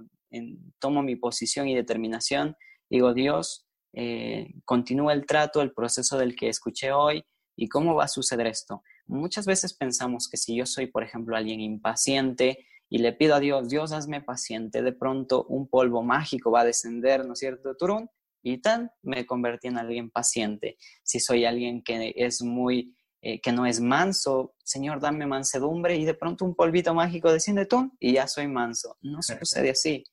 tomo 0.79 1.03
mi 1.03 1.17
posición 1.17 1.67
y 1.67 1.75
determinación, 1.75 2.55
digo, 2.89 3.13
Dios, 3.13 3.67
eh, 3.91 4.53
continúa 4.63 5.11
el 5.11 5.25
trato, 5.25 5.61
el 5.61 5.73
proceso 5.73 6.17
del 6.17 6.37
que 6.37 6.47
escuché 6.47 6.93
hoy, 6.93 7.25
¿y 7.57 7.67
cómo 7.67 7.95
va 7.95 8.05
a 8.05 8.07
suceder 8.07 8.47
esto? 8.47 8.81
Muchas 9.07 9.45
veces 9.45 9.73
pensamos 9.73 10.29
que 10.29 10.37
si 10.37 10.55
yo 10.55 10.65
soy, 10.65 10.87
por 10.87 11.03
ejemplo, 11.03 11.35
alguien 11.35 11.59
impaciente, 11.59 12.65
y 12.91 12.97
le 12.97 13.13
pido 13.13 13.35
a 13.35 13.39
Dios, 13.39 13.69
Dios 13.69 13.93
hazme 13.93 14.21
paciente, 14.21 14.81
de 14.81 14.91
pronto 14.91 15.45
un 15.45 15.69
polvo 15.69 16.03
mágico 16.03 16.51
va 16.51 16.61
a 16.61 16.65
descender, 16.65 17.25
¿no 17.25 17.33
es 17.33 17.39
cierto, 17.39 17.73
Turún? 17.77 18.09
Y 18.43 18.57
tan 18.57 18.91
me 19.01 19.25
convertí 19.25 19.69
en 19.69 19.77
alguien 19.77 20.11
paciente. 20.11 20.77
Si 21.01 21.21
soy 21.21 21.45
alguien 21.45 21.83
que 21.83 22.13
es 22.17 22.41
muy, 22.41 22.93
eh, 23.21 23.39
que 23.39 23.53
no 23.53 23.65
es 23.65 23.79
manso, 23.79 24.55
Señor, 24.61 24.99
dame 24.99 25.25
mansedumbre 25.25 25.95
y 25.95 26.03
de 26.03 26.15
pronto 26.15 26.43
un 26.43 26.53
polvito 26.53 26.93
mágico 26.93 27.31
desciende 27.31 27.65
tú 27.65 27.95
y 27.97 28.11
ya 28.11 28.27
soy 28.27 28.49
manso. 28.49 28.97
No 29.01 29.21
sucede 29.21 29.69
así. 29.69 30.03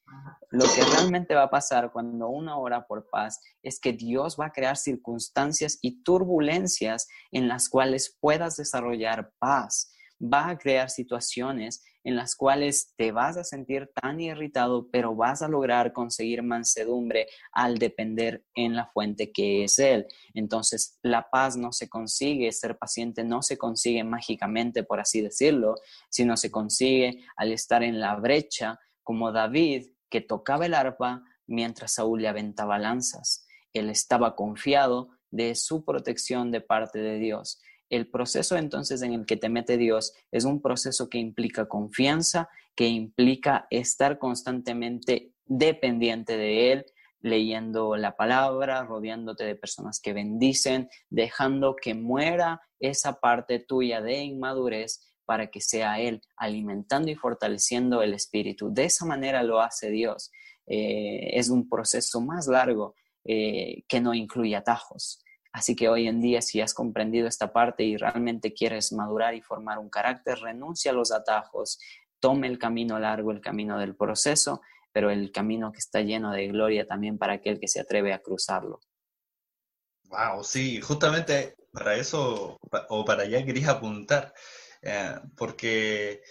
Lo 0.51 0.64
que 0.64 0.85
realmente 0.95 1.35
va 1.35 1.45
a 1.45 1.51
pasar 1.51 1.91
cuando 1.91 2.29
uno 2.29 2.61
ora 2.61 2.87
por 2.87 3.11
paz 3.11 3.41
es 3.61 3.81
que 3.81 3.93
Dios 3.93 4.37
va 4.38 4.47
a 4.47 4.53
crear 4.53 4.77
circunstancias 4.77 5.81
y 5.83 6.05
turbulencias 6.05 7.09
en 7.33 7.49
las 7.49 7.69
cuales 7.69 8.17
puedas 8.21 8.57
desarrollar 8.57 9.33
paz. 9.41 9.91
Va 10.23 10.51
a 10.51 10.59
crear 10.59 10.91
situaciones 10.91 11.83
en 12.09 12.16
las 12.16 12.35
cuales 12.35 12.94
te 12.97 13.12
vas 13.12 13.37
a 13.37 13.44
sentir 13.44 13.90
tan 13.92 14.18
irritado, 14.18 14.88
pero 14.90 15.14
vas 15.14 15.42
a 15.42 15.49
lograr 15.49 15.92
conseguir 15.92 16.42
mansedumbre 16.42 17.27
al 17.53 17.77
depender 17.77 18.47
en 18.55 18.75
la 18.75 18.87
fuente 18.87 19.31
que 19.31 19.64
es 19.64 19.79
Él. 19.79 20.07
Entonces, 20.33 20.99
la 21.03 21.29
paz 21.29 21.59
no 21.59 21.71
se 21.71 21.87
consigue, 21.87 22.51
ser 22.53 22.79
paciente 22.79 23.25
no 23.25 23.42
se 23.42 23.59
consigue 23.59 24.05
mágicamente, 24.05 24.85
por 24.85 25.01
así 25.01 25.21
decirlo, 25.21 25.75
sino 26.09 26.38
se 26.38 26.51
consigue 26.51 27.27
al 27.37 27.53
estar 27.53 27.83
en 27.83 28.01
la 28.01 28.16
brecha, 28.16 28.79
como 29.03 29.31
David, 29.31 29.88
que 30.09 30.23
tocaba 30.23 30.64
el 30.64 30.73
arpa 30.73 31.23
mientras 31.47 31.92
Saúl 31.92 32.23
le 32.23 32.29
aventaba 32.29 32.79
lanzas. 32.79 33.47
Él 33.75 33.90
estaba 33.90 34.35
confiado 34.35 35.11
de 35.31 35.55
su 35.55 35.85
protección 35.85 36.53
de 36.53 36.62
parte 36.62 37.01
de 37.01 37.18
Dios. 37.18 37.61
El 37.90 38.09
proceso 38.11 38.57
entonces 38.57 39.03
en 39.03 39.12
el 39.12 39.27
que 39.27 39.37
te 39.37 39.48
mete 39.48 39.77
Dios 39.77 40.12
es 40.31 40.44
un 40.44 40.61
proceso 40.61 41.09
que 41.09 41.18
implica 41.18 41.68
confianza, 41.68 42.48
que 42.74 42.87
implica 42.87 43.66
estar 43.70 44.18
constantemente 44.18 45.33
dependiente 45.46 46.37
de 46.37 46.72
Él, 46.72 46.87
leyendo 47.20 47.96
la 47.96 48.16
palabra, 48.16 48.85
rodeándote 48.85 49.44
de 49.44 49.57
personas 49.57 50.01
que 50.01 50.12
bendicen, 50.12 50.88
dejando 51.11 51.74
que 51.74 51.94
muera 51.94 52.61
esa 52.79 53.20
parte 53.20 53.59
tuya 53.59 54.01
de 54.01 54.22
inmadurez 54.22 55.01
para 55.24 55.48
que 55.51 55.61
sea 55.61 56.01
Él 56.01 56.22
alimentando 56.37 57.11
y 57.11 57.16
fortaleciendo 57.16 58.03
el 58.03 58.14
espíritu. 58.14 58.72
De 58.72 58.85
esa 58.85 59.05
manera 59.05 59.42
lo 59.42 59.61
hace 59.61 59.90
Dios. 59.90 60.31
Eh, 60.66 61.31
es 61.33 61.48
un 61.48 61.68
proceso 61.68 62.20
más 62.20 62.46
largo 62.46 62.94
eh, 63.24 63.83
que 63.88 64.01
no 64.01 64.14
incluye 64.14 64.55
atajos. 64.55 65.22
Así 65.59 65.75
que 65.75 65.88
hoy 65.88 66.07
en 66.07 66.21
día, 66.21 66.40
si 66.40 66.61
has 66.61 66.73
comprendido 66.73 67.27
esta 67.27 67.53
parte 67.53 67.83
y 67.83 67.97
realmente 67.97 68.55
quieres 68.55 68.92
madurar 68.92 69.35
y 69.35 69.42
formar 69.42 69.81
un 69.81 69.90
carácter, 69.90 70.38
renuncia 70.38 70.92
a 70.92 70.94
los 70.94 71.11
atajos, 71.11 71.81
tome 72.21 72.47
el 72.47 72.61
camino 72.61 72.97
largo, 73.01 73.33
el 73.33 73.40
camino 73.40 73.77
del 73.77 73.97
proceso, 73.97 74.61
pero 74.92 75.11
el 75.11 75.33
camino 75.33 75.73
que 75.73 75.81
está 75.81 76.01
lleno 76.01 76.31
de 76.31 76.47
gloria 76.47 76.87
también 76.87 77.18
para 77.18 77.33
aquel 77.33 77.59
que 77.59 77.66
se 77.66 77.81
atreve 77.81 78.12
a 78.12 78.21
cruzarlo. 78.21 78.79
Wow, 80.05 80.44
sí, 80.44 80.81
justamente 80.81 81.57
para 81.73 81.97
eso 81.97 82.57
o 82.88 83.05
para 83.05 83.25
allá 83.25 83.44
quería 83.44 83.73
apuntar, 83.73 84.33
eh, 84.81 85.16
porque 85.37 86.23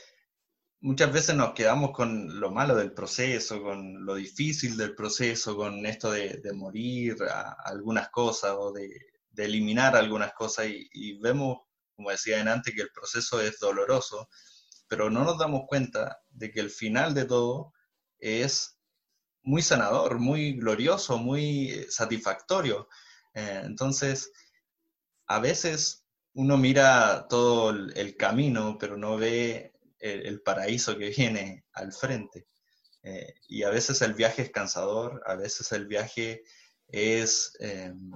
muchas 0.79 1.11
veces 1.11 1.35
nos 1.35 1.51
quedamos 1.51 1.91
con 1.91 2.39
lo 2.39 2.49
malo 2.49 2.75
del 2.75 2.93
proceso, 2.93 3.61
con 3.61 4.05
lo 4.05 4.15
difícil 4.15 4.77
del 4.77 4.95
proceso, 4.95 5.57
con 5.57 5.85
esto 5.85 6.11
de, 6.11 6.39
morir 6.53 7.17
algunas 7.65 8.07
cosas 8.07 8.55
o 8.57 8.71
de, 8.71 9.16
eliminar 9.45 9.95
algunas 9.95 10.33
cosas 10.33 10.67
y, 10.69 11.17
vemos, 11.19 11.59
como 11.95 12.11
decía 12.11 12.41
antes, 12.41 12.73
que 12.75 12.81
el 12.81 12.91
proceso 12.91 13.41
es 13.41 13.59
doloroso, 13.59 14.29
pero 14.87 15.09
no 15.09 15.23
nos 15.23 15.37
damos 15.37 15.63
cuenta 15.67 16.19
de 16.29 16.51
que 16.51 16.59
el 16.59 16.69
final 16.69 17.13
de 17.13 17.25
todo 17.25 17.73
es 18.19 18.77
muy 19.43 19.61
sanador, 19.61 20.19
muy 20.19 20.53
glorioso, 20.53 21.17
muy 21.17 21.71
eh, 21.71 21.87
satisfactorio. 21.89 22.89
Eh, 23.33 23.61
entonces, 23.63 24.31
a 25.27 25.39
veces 25.39 26.05
uno 26.33 26.57
mira 26.57 27.27
todo 27.29 27.71
el 27.71 28.15
camino, 28.17 28.77
pero 28.79 28.97
no 28.97 29.17
ve 29.17 29.73
el, 29.99 30.41
paraíso 30.41 30.97
que 30.97 31.09
viene 31.09 31.65
al 31.73 31.91
frente. 31.93 32.47
Eh, 33.03 33.35
y 33.47 33.63
a 33.63 33.69
veces 33.69 34.01
el 34.01 34.13
viaje 34.13 34.43
es 34.43 34.51
cansador, 34.51 35.23
a 35.25 35.35
veces 35.35 35.71
el 35.71 35.87
viaje 35.87 36.43
es 36.87 37.53
em, 37.59 38.11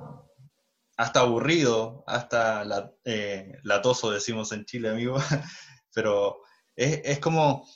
hasta 1.01 1.21
aburrido, 1.21 2.03
hasta 2.05 2.93
eh, 3.05 3.57
latoso, 3.63 4.11
decimos 4.11 4.51
en 4.51 4.65
Chile, 4.65 4.91
amigo, 4.91 5.17
pero 5.95 6.41
es, 6.75 7.17
como, 7.17 7.67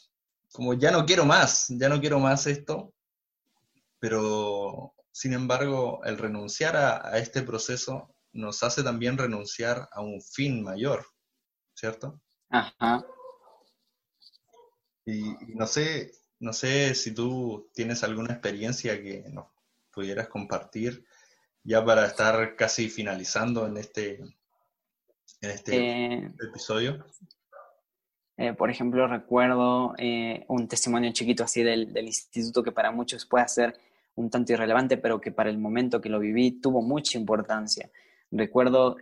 como 0.51 0.75
ya 0.75 0.91
no 0.91 1.07
quiero 1.07 1.25
más, 1.25 1.65
ya 1.69 1.89
no 1.89 1.99
quiero 1.99 2.19
más 2.19 2.45
esto, 2.45 2.93
pero 3.97 4.93
sin 5.11 5.33
embargo 5.33 6.01
el 6.03 6.19
renunciar 6.19 6.75
a, 6.75 7.07
a 7.07 7.17
este 7.17 7.41
proceso 7.41 8.15
nos 8.31 8.61
hace 8.61 8.83
también 8.83 9.17
renunciar 9.17 9.89
a 9.91 10.01
un 10.01 10.21
fin 10.21 10.63
mayor, 10.63 11.03
¿cierto? 11.73 12.21
Ajá, 12.49 13.03
Y, 15.03 15.35
no 15.55 15.65
sé, 15.65 16.11
no 16.37 16.53
sé 16.53 16.93
si 16.93 17.11
tú 17.11 17.71
tienes 17.73 18.03
alguna 18.03 18.33
experiencia 18.33 19.01
que 19.01 19.23
nos 19.31 19.47
pudieras 19.91 20.27
compartir 20.27 21.07
ya 21.65 21.83
para 21.83 22.05
estar 22.05 22.55
casi 22.55 22.89
finalizando 22.89 23.67
en 23.67 23.77
este, 23.77 24.21
en 25.41 25.49
este 25.49 25.75
eh, 25.75 26.31
episodio. 26.47 27.03
Eh, 28.37 28.53
por 28.53 28.69
ejemplo, 28.69 29.07
recuerdo 29.07 29.95
eh, 29.97 30.45
un 30.47 30.67
testimonio 30.67 31.11
chiquito 31.11 31.43
así 31.43 31.63
del, 31.63 31.91
del, 31.91 32.05
instituto 32.05 32.63
que 32.63 32.71
para 32.71 32.91
muchos 32.91 33.25
puede 33.25 33.47
ser 33.47 33.75
un 34.13 34.29
tanto 34.29 34.53
irrelevante, 34.53 34.97
pero 34.97 35.19
que 35.19 35.31
para 35.31 35.49
el 35.49 35.57
momento 35.57 36.01
que 36.01 36.09
lo 36.09 36.19
viví 36.19 36.51
tuvo 36.61 36.81
mucha 36.81 37.17
importancia. 37.17 37.89
Recuerdo, 38.31 38.97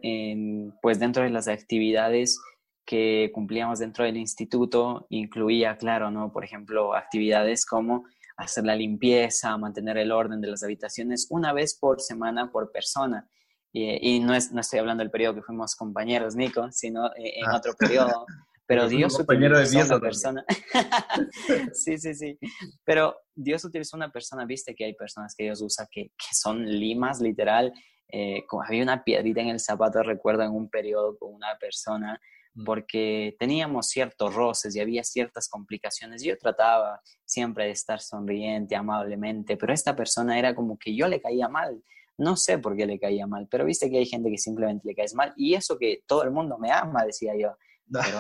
pues 0.82 1.00
dentro 1.00 1.24
de 1.24 1.30
las 1.30 1.48
actividades 1.48 2.40
que 2.86 3.32
cumplíamos 3.34 3.80
dentro 3.80 4.06
del 4.06 4.18
instituto, 4.18 5.08
incluía, 5.10 5.78
claro, 5.78 6.12
¿no? 6.12 6.32
Por 6.32 6.44
ejemplo, 6.44 6.94
actividades 6.94 7.66
como 7.66 8.06
hacer 8.38 8.66
la 8.66 8.76
limpieza, 8.76 9.58
mantener 9.58 9.98
el 9.98 10.12
orden 10.12 10.42
de 10.42 10.48
las 10.48 10.64
habitaciones 10.64 11.28
una 11.30 11.54
vez 11.54 11.78
por 11.78 12.02
semana 12.02 12.52
por 12.52 12.72
persona. 12.72 13.30
Y, 13.76 14.20
no, 14.20 14.36
es, 14.36 14.52
no 14.52 14.62
estoy 14.62 14.80
hablando 14.80 15.02
del 15.02 15.10
periodo 15.10 15.34
que 15.36 15.42
fuimos 15.42 15.76
compañeros, 15.76 16.36
Nico, 16.36 16.72
sino 16.72 17.08
eh, 17.16 17.40
en 17.40 17.48
ah. 17.48 17.58
otro 17.58 17.74
periodo. 17.74 18.26
Pero 18.68 18.88
Dios 18.88 19.20
utilizó 19.20 19.86
una 19.86 20.00
persona. 20.00 20.46
sí, 21.74 21.98
sí, 21.98 22.14
sí. 22.14 22.40
Pero 22.86 23.18
Dios 23.36 23.66
utilizó 23.66 23.98
una 23.98 24.12
persona, 24.12 24.46
viste 24.46 24.74
que 24.74 24.86
hay 24.86 24.94
personas 24.94 25.36
que 25.36 25.44
Dios 25.46 25.62
usa 25.62 25.88
que, 25.92 26.04
que 26.10 26.34
son 26.34 26.66
limas, 26.66 27.20
literal. 27.20 27.74
Eh, 28.12 28.46
había 28.66 28.84
una 28.84 29.04
piedrita 29.04 29.42
en 29.42 29.50
el 29.50 29.60
zapato, 29.60 30.02
recuerdo, 30.04 30.44
en 30.44 30.52
un 30.52 30.70
periodo 30.70 31.18
con 31.18 31.34
una 31.34 31.58
persona. 31.60 32.20
Porque 32.66 33.36
teníamos 33.40 33.88
ciertos 33.88 34.34
roces 34.34 34.76
y 34.76 34.80
había 34.80 35.04
ciertas 35.04 35.50
complicaciones. 35.50 36.24
Yo 36.24 36.38
trataba 36.38 37.02
siempre 37.26 37.66
de 37.66 37.72
estar 37.72 38.00
sonriente, 38.00 38.76
amablemente, 38.76 39.58
pero 39.58 39.74
esta 39.74 39.96
persona 39.96 40.38
era 40.38 40.54
como 40.54 40.78
que 40.78 40.96
yo 40.96 41.08
le 41.08 41.22
caía 41.22 41.48
mal. 41.48 41.84
No 42.18 42.36
sé 42.38 42.60
por 42.60 42.76
qué 42.76 42.86
le 42.86 43.00
caía 43.00 43.26
mal, 43.26 43.48
pero 43.50 43.66
viste 43.66 43.90
que 43.90 43.98
hay 43.98 44.06
gente 44.06 44.30
que 44.30 44.38
simplemente 44.38 44.88
le 44.88 44.96
caes 44.96 45.16
mal. 45.16 45.34
Y 45.36 45.56
eso 45.56 45.78
que 45.80 46.04
todo 46.06 46.24
el 46.24 46.32
mundo 46.32 46.58
me 46.60 46.72
ama, 46.72 47.06
decía 47.06 47.34
yo. 47.36 47.58
Pero 47.86 48.20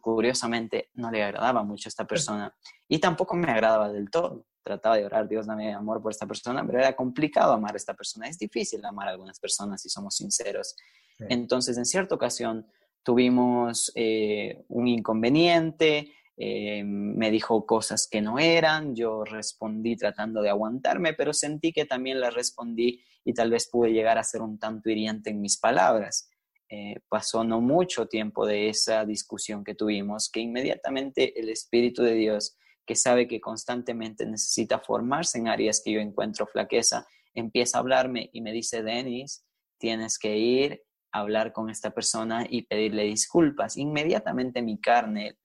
curiosamente 0.00 0.90
no 0.94 1.10
le 1.10 1.22
agradaba 1.22 1.62
mucho 1.62 1.88
a 1.88 1.90
esta 1.90 2.06
persona 2.06 2.54
y 2.88 2.98
tampoco 2.98 3.34
me 3.36 3.50
agradaba 3.50 3.92
del 3.92 4.10
todo. 4.10 4.46
Trataba 4.62 4.96
de 4.96 5.04
orar, 5.04 5.28
Dios 5.28 5.46
dame 5.46 5.72
amor 5.72 6.02
por 6.02 6.12
esta 6.12 6.26
persona, 6.26 6.64
pero 6.66 6.78
era 6.78 6.94
complicado 6.94 7.52
amar 7.52 7.72
a 7.72 7.76
esta 7.76 7.94
persona. 7.94 8.28
Es 8.28 8.38
difícil 8.38 8.84
amar 8.84 9.08
a 9.08 9.12
algunas 9.12 9.40
personas 9.40 9.80
si 9.80 9.88
somos 9.88 10.16
sinceros. 10.16 10.76
Entonces, 11.20 11.78
en 11.78 11.86
cierta 11.86 12.14
ocasión 12.14 12.66
tuvimos 13.02 13.92
eh, 13.94 14.64
un 14.68 14.88
inconveniente, 14.88 16.12
eh, 16.40 16.84
me 16.84 17.32
dijo 17.32 17.66
cosas 17.66 18.06
que 18.06 18.20
no 18.20 18.38
eran, 18.38 18.94
yo 18.94 19.24
respondí 19.24 19.96
tratando 19.96 20.40
de 20.40 20.50
aguantarme, 20.50 21.12
pero 21.14 21.32
sentí 21.32 21.72
que 21.72 21.84
también 21.84 22.20
le 22.20 22.30
respondí 22.30 23.02
y 23.24 23.34
tal 23.34 23.50
vez 23.50 23.68
pude 23.68 23.92
llegar 23.92 24.18
a 24.18 24.22
ser 24.22 24.42
un 24.42 24.56
tanto 24.56 24.88
hiriente 24.88 25.30
en 25.30 25.40
mis 25.40 25.58
palabras. 25.58 26.30
Eh, 26.70 27.00
pasó 27.08 27.42
no 27.42 27.60
mucho 27.60 28.06
tiempo 28.06 28.46
de 28.46 28.68
esa 28.68 29.04
discusión 29.04 29.64
que 29.64 29.74
tuvimos, 29.74 30.30
que 30.30 30.40
inmediatamente 30.40 31.40
el 31.40 31.48
Espíritu 31.48 32.04
de 32.04 32.14
Dios, 32.14 32.56
que 32.86 32.94
sabe 32.94 33.26
que 33.26 33.40
constantemente 33.40 34.24
necesita 34.24 34.78
formarse 34.78 35.38
en 35.38 35.48
áreas 35.48 35.82
que 35.84 35.92
yo 35.92 36.00
encuentro 36.00 36.46
flaqueza, 36.46 37.06
empieza 37.34 37.78
a 37.78 37.80
hablarme 37.80 38.30
y 38.32 38.42
me 38.42 38.52
dice, 38.52 38.82
Denis, 38.82 39.44
tienes 39.78 40.18
que 40.18 40.36
ir 40.36 40.82
hablar 41.12 41.52
con 41.52 41.70
esta 41.70 41.90
persona 41.90 42.46
y 42.48 42.62
pedirle 42.62 43.04
disculpas. 43.04 43.76
Inmediatamente 43.76 44.62
mi 44.62 44.80
carne 44.80 45.38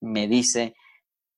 me 0.00 0.28
dice, 0.28 0.74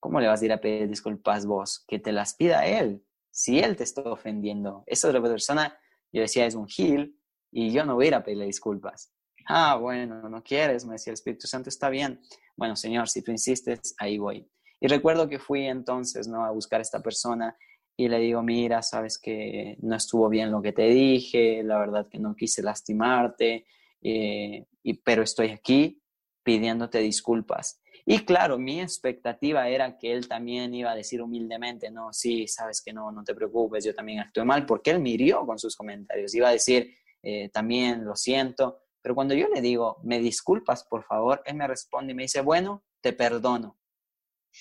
¿cómo 0.00 0.20
le 0.20 0.28
vas 0.28 0.42
a 0.42 0.44
ir 0.44 0.52
a 0.52 0.60
pedir 0.60 0.88
disculpas 0.88 1.46
vos? 1.46 1.84
Que 1.86 1.98
te 1.98 2.12
las 2.12 2.34
pida 2.34 2.66
él. 2.66 3.04
Si 3.30 3.60
él 3.60 3.76
te 3.76 3.84
está 3.84 4.02
ofendiendo, 4.02 4.84
esa 4.86 5.08
otra 5.08 5.22
persona, 5.22 5.78
yo 6.12 6.20
decía, 6.20 6.46
es 6.46 6.54
un 6.54 6.68
gil 6.68 7.18
y 7.50 7.72
yo 7.72 7.84
no 7.84 7.94
voy 7.94 8.06
a 8.06 8.16
ir 8.16 8.22
pedirle 8.22 8.46
disculpas. 8.46 9.12
Ah, 9.46 9.76
bueno, 9.76 10.28
no 10.28 10.42
quieres, 10.42 10.84
me 10.84 10.92
decía 10.92 11.10
el 11.10 11.14
Espíritu 11.14 11.46
Santo, 11.46 11.68
está 11.68 11.88
bien. 11.88 12.20
Bueno, 12.56 12.76
Señor, 12.76 13.08
si 13.08 13.22
tú 13.22 13.30
insistes, 13.30 13.94
ahí 13.98 14.18
voy. 14.18 14.48
Y 14.80 14.88
recuerdo 14.88 15.28
que 15.28 15.38
fui 15.38 15.66
entonces, 15.66 16.28
¿no? 16.28 16.44
A 16.44 16.50
buscar 16.50 16.80
a 16.80 16.82
esta 16.82 17.00
persona 17.00 17.56
y 17.96 18.08
le 18.08 18.18
digo, 18.18 18.42
mira, 18.42 18.82
sabes 18.82 19.18
que 19.18 19.76
no 19.80 19.96
estuvo 19.96 20.28
bien 20.28 20.50
lo 20.50 20.62
que 20.62 20.72
te 20.72 20.88
dije, 20.88 21.62
la 21.62 21.78
verdad 21.78 22.08
que 22.08 22.18
no 22.18 22.34
quise 22.34 22.62
lastimarte, 22.62 23.66
eh, 24.00 24.66
y, 24.82 24.94
pero 24.94 25.22
estoy 25.22 25.50
aquí 25.50 26.02
pidiéndote 26.42 26.98
disculpas. 26.98 27.80
Y 28.04 28.24
claro, 28.24 28.58
mi 28.58 28.80
expectativa 28.80 29.68
era 29.68 29.96
que 29.96 30.12
él 30.12 30.26
también 30.26 30.74
iba 30.74 30.90
a 30.90 30.96
decir 30.96 31.22
humildemente, 31.22 31.90
no, 31.90 32.12
sí, 32.12 32.48
sabes 32.48 32.82
que 32.82 32.92
no, 32.92 33.12
no 33.12 33.22
te 33.22 33.34
preocupes, 33.34 33.84
yo 33.84 33.94
también 33.94 34.18
actué 34.20 34.44
mal, 34.44 34.66
porque 34.66 34.90
él 34.90 35.00
me 35.00 35.10
hirió 35.10 35.46
con 35.46 35.58
sus 35.58 35.76
comentarios. 35.76 36.34
Iba 36.34 36.48
a 36.48 36.52
decir, 36.52 36.96
eh, 37.22 37.48
también 37.50 38.04
lo 38.04 38.16
siento, 38.16 38.80
pero 39.00 39.14
cuando 39.14 39.34
yo 39.34 39.48
le 39.48 39.60
digo, 39.60 40.00
me 40.02 40.18
disculpas, 40.18 40.84
por 40.84 41.04
favor, 41.04 41.42
él 41.44 41.54
me 41.54 41.68
responde 41.68 42.12
y 42.12 42.16
me 42.16 42.22
dice, 42.22 42.40
bueno, 42.40 42.84
te 43.00 43.12
perdono. 43.12 43.78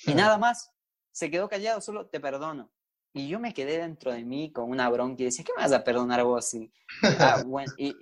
Y 0.06 0.14
nada 0.14 0.38
más, 0.38 0.72
se 1.12 1.32
quedó 1.32 1.50
callado, 1.50 1.82
solo 1.82 2.08
te 2.08 2.20
perdono. 2.20 2.72
Y 3.14 3.28
yo 3.28 3.40
me 3.40 3.54
quedé 3.54 3.78
dentro 3.78 4.12
de 4.12 4.24
mí 4.24 4.52
con 4.52 4.70
una 4.70 4.90
bronca 4.90 5.22
y 5.22 5.26
decía, 5.26 5.44
¿qué 5.46 5.52
me 5.56 5.64
vas 5.64 5.74
a 5.74 5.84
perdonar 5.84 6.24
vos? 6.24 6.54
Y, 6.54 6.72
ah, 7.20 7.44
y, 7.78 7.96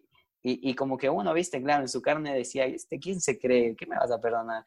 y, 0.44 0.76
como 0.76 0.98
que 0.98 1.10
uno, 1.10 1.34
viste, 1.34 1.62
claro, 1.62 1.82
en 1.82 1.90
su 1.90 2.02
carne 2.02 2.34
decía, 2.34 2.66
¿este 2.66 3.00
quién 3.00 3.20
se 3.20 3.40
cree? 3.40 3.76
¿Qué 3.76 3.86
me 3.86 3.98
vas 3.98 4.12
a 4.12 4.22
perdonar? 4.22 4.64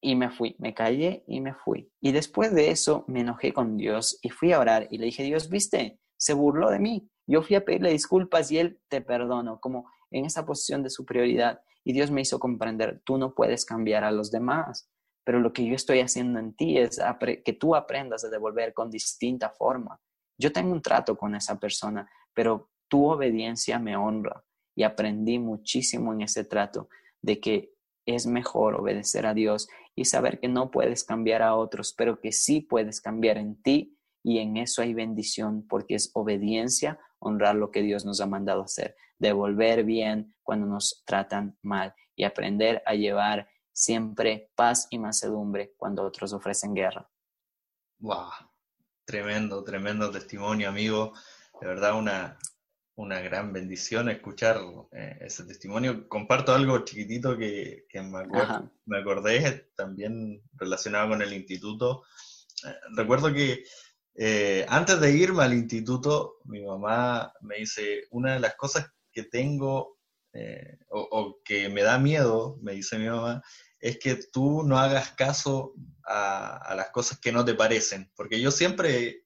Y 0.00 0.16
me 0.16 0.30
fui, 0.30 0.56
me 0.58 0.74
callé 0.74 1.24
y 1.26 1.40
me 1.40 1.54
fui. 1.54 1.90
Y 2.00 2.12
después 2.12 2.52
de 2.52 2.70
eso 2.70 3.04
me 3.06 3.20
enojé 3.20 3.52
con 3.52 3.76
Dios 3.76 4.18
y 4.22 4.30
fui 4.30 4.52
a 4.52 4.58
orar 4.58 4.88
y 4.90 4.98
le 4.98 5.06
dije, 5.06 5.22
Dios, 5.22 5.48
viste, 5.48 6.00
se 6.16 6.34
burló 6.34 6.70
de 6.70 6.80
mí. 6.80 7.08
Yo 7.26 7.42
fui 7.42 7.56
a 7.56 7.64
pedirle 7.64 7.92
disculpas 7.92 8.50
y 8.50 8.58
él 8.58 8.80
te 8.88 9.00
perdono, 9.00 9.60
como 9.60 9.90
en 10.10 10.24
esa 10.24 10.44
posición 10.44 10.82
de 10.82 10.90
superioridad. 10.90 11.60
Y 11.84 11.92
Dios 11.92 12.10
me 12.10 12.20
hizo 12.20 12.38
comprender, 12.38 13.00
tú 13.04 13.16
no 13.16 13.34
puedes 13.34 13.64
cambiar 13.64 14.04
a 14.04 14.10
los 14.10 14.30
demás, 14.30 14.90
pero 15.28 15.40
lo 15.40 15.52
que 15.52 15.66
yo 15.66 15.74
estoy 15.74 16.00
haciendo 16.00 16.38
en 16.38 16.54
ti 16.54 16.78
es 16.78 16.98
que 17.44 17.52
tú 17.52 17.76
aprendas 17.76 18.24
a 18.24 18.30
devolver 18.30 18.72
con 18.72 18.88
distinta 18.88 19.50
forma. 19.50 20.00
Yo 20.38 20.50
tengo 20.52 20.72
un 20.72 20.80
trato 20.80 21.18
con 21.18 21.34
esa 21.34 21.60
persona, 21.60 22.10
pero 22.32 22.70
tu 22.88 23.04
obediencia 23.04 23.78
me 23.78 23.94
honra 23.94 24.42
y 24.74 24.84
aprendí 24.84 25.38
muchísimo 25.38 26.14
en 26.14 26.22
ese 26.22 26.44
trato 26.44 26.88
de 27.20 27.40
que 27.40 27.74
es 28.06 28.26
mejor 28.26 28.76
obedecer 28.76 29.26
a 29.26 29.34
Dios 29.34 29.68
y 29.94 30.06
saber 30.06 30.40
que 30.40 30.48
no 30.48 30.70
puedes 30.70 31.04
cambiar 31.04 31.42
a 31.42 31.56
otros, 31.56 31.92
pero 31.92 32.20
que 32.20 32.32
sí 32.32 32.62
puedes 32.62 33.02
cambiar 33.02 33.36
en 33.36 33.60
ti 33.60 33.98
y 34.24 34.38
en 34.38 34.56
eso 34.56 34.80
hay 34.80 34.94
bendición 34.94 35.62
porque 35.68 35.96
es 35.96 36.10
obediencia 36.14 36.98
honrar 37.18 37.54
lo 37.54 37.70
que 37.70 37.82
Dios 37.82 38.06
nos 38.06 38.22
ha 38.22 38.26
mandado 38.26 38.62
hacer, 38.62 38.96
devolver 39.18 39.84
bien 39.84 40.34
cuando 40.42 40.66
nos 40.66 41.02
tratan 41.04 41.58
mal 41.60 41.94
y 42.16 42.24
aprender 42.24 42.82
a 42.86 42.94
llevar 42.94 43.46
siempre 43.78 44.50
paz 44.56 44.88
y 44.90 44.98
mansedumbre 44.98 45.72
cuando 45.76 46.02
otros 46.02 46.32
ofrecen 46.32 46.74
guerra. 46.74 47.08
Wow, 48.00 48.30
tremendo, 49.04 49.62
tremendo 49.62 50.10
testimonio, 50.10 50.68
amigo. 50.68 51.12
De 51.60 51.68
verdad, 51.68 51.96
una, 51.96 52.36
una 52.96 53.20
gran 53.20 53.52
bendición 53.52 54.08
escuchar 54.08 54.58
eh, 54.90 55.18
ese 55.20 55.44
testimonio. 55.44 56.08
Comparto 56.08 56.52
algo 56.52 56.84
chiquitito 56.84 57.38
que, 57.38 57.86
me, 58.84 58.98
acordé, 58.98 59.70
también 59.76 60.42
relacionado 60.54 61.10
con 61.10 61.22
el 61.22 61.32
instituto. 61.32 62.02
Eh, 62.66 62.74
recuerdo 62.96 63.32
que 63.32 63.62
eh, 64.16 64.66
antes 64.68 64.98
de 65.00 65.12
irme 65.12 65.44
al 65.44 65.54
instituto, 65.54 66.38
mi 66.46 66.64
mamá 66.64 67.32
me 67.42 67.58
dice, 67.58 68.08
una 68.10 68.34
de 68.34 68.40
las 68.40 68.56
cosas 68.56 68.92
que 69.12 69.22
tengo 69.22 69.98
eh, 70.32 70.78
o, 70.90 71.40
que 71.44 71.68
me 71.68 71.82
da 71.82 71.98
miedo, 71.98 72.58
me 72.60 72.72
dice 72.72 72.98
mi 72.98 73.08
mamá, 73.08 73.42
es 73.80 73.98
que 73.98 74.16
tú 74.32 74.62
no 74.64 74.78
hagas 74.78 75.12
caso 75.12 75.74
a, 76.04 76.74
las 76.76 76.90
cosas 76.90 77.18
que 77.18 77.32
no 77.32 77.44
te 77.44 77.54
parecen, 77.54 78.10
porque 78.16 78.40
yo 78.40 78.50
siempre 78.50 79.24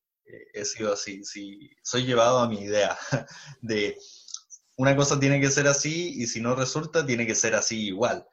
he 0.54 0.64
sido 0.64 0.92
así, 0.92 1.24
si 1.24 1.70
soy 1.82 2.04
llevado 2.04 2.38
a 2.38 2.48
mi 2.48 2.60
idea 2.60 2.96
de 3.60 3.98
una 4.76 4.96
cosa 4.96 5.20
tiene 5.20 5.40
que 5.40 5.50
ser 5.50 5.66
así 5.66 6.14
y 6.16 6.26
si 6.26 6.40
no 6.40 6.54
resulta 6.54 7.04
tiene 7.04 7.26
que 7.26 7.34
ser 7.34 7.54
así 7.54 7.86
igual. 7.86 8.26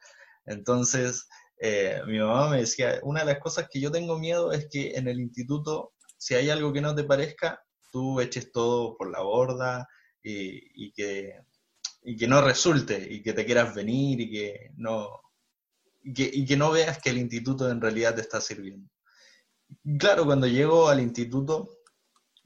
Entonces, 0.46 1.26
eh, 1.58 2.00
mi 2.06 2.18
mamá 2.18 2.48
me 2.48 2.60
decía, 2.60 2.98
una 3.02 3.20
de 3.20 3.26
las 3.26 3.38
cosas 3.38 3.68
que 3.70 3.80
yo 3.80 3.90
tengo 3.90 4.18
miedo 4.18 4.52
es 4.52 4.68
que 4.70 4.92
en 4.96 5.08
el 5.08 5.20
instituto 5.20 5.92
si 6.20 6.34
hay 6.34 6.50
algo 6.50 6.72
que 6.72 6.82
no 6.82 6.94
te 6.94 7.04
parezca, 7.04 7.64
tú 7.90 8.20
eches 8.20 8.52
todo 8.52 8.94
por 8.96 9.10
la 9.10 9.22
borda 9.22 9.88
y, 10.22 10.92
que, 10.92 11.40
que 12.18 12.28
no 12.28 12.42
resulte 12.42 13.08
y 13.10 13.22
que 13.22 13.32
te 13.32 13.46
quieras 13.46 13.74
venir 13.74 14.20
y 14.20 14.30
que 14.30 14.70
no, 14.76 15.08
y 16.02 16.44
que, 16.46 16.56
no 16.56 16.70
veas 16.70 16.98
que 16.98 17.10
el 17.10 17.18
instituto 17.18 17.70
en 17.70 17.80
realidad 17.80 18.14
te 18.14 18.22
está 18.22 18.40
sirviendo. 18.40 18.88
Claro, 19.98 20.24
cuando 20.24 20.46
llego 20.46 20.88
al 20.88 21.00
instituto 21.00 21.70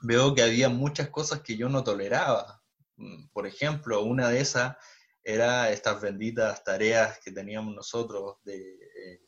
veo 0.02 0.34
que 0.34 0.42
había 0.42 0.68
muchas 0.68 1.08
cosas 1.08 1.40
que 1.40 1.56
yo 1.56 1.68
no 1.68 1.82
toleraba. 1.82 2.62
Por 3.32 3.46
ejemplo, 3.46 4.02
una 4.02 4.28
de 4.28 4.40
esas 4.40 4.76
era 5.22 5.70
estas 5.70 6.00
benditas 6.00 6.62
tareas 6.62 7.18
que 7.24 7.32
teníamos 7.32 7.74
nosotros 7.74 8.36
de, 8.44 8.60
eh, 8.60 9.20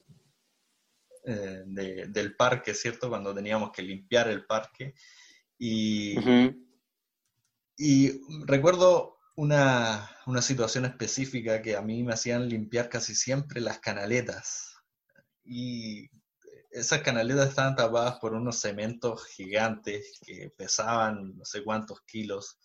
eh, 1.25 1.65
del 2.09 2.37
parque, 2.37 2.75
¿cierto? 2.75 3.09
Cuando 3.09 3.35
teníamos 3.35 3.73
que 3.73 3.83
limpiar 3.83 4.29
el 4.29 4.45
parque. 4.45 4.95
Y, 5.59 6.15
y 7.79 8.21
recuerdo 8.45 9.16
una, 9.37 10.11
una, 10.27 10.43
situación 10.43 10.87
específica 10.87 11.63
que 11.63 11.77
a 11.77 11.83
mí 11.83 12.03
me 12.03 12.15
hacían 12.15 12.49
limpiar 12.49 12.89
casi 12.89 13.15
siempre 13.15 13.61
las 13.61 13.79
canaletas. 13.79 14.77
Y 15.45 16.11
esas 16.71 17.01
canaletas 17.01 17.51
estaban 17.51 17.77
tapadas 17.77 18.19
por 18.19 18.35
unos 18.35 18.61
cementos 18.61 19.27
gigantes 19.27 20.19
que 20.25 20.51
pesaban 20.57 21.37
no 21.37 21.45
sé 21.45 21.63
cuántos 21.63 22.03
kilos. 22.03 22.59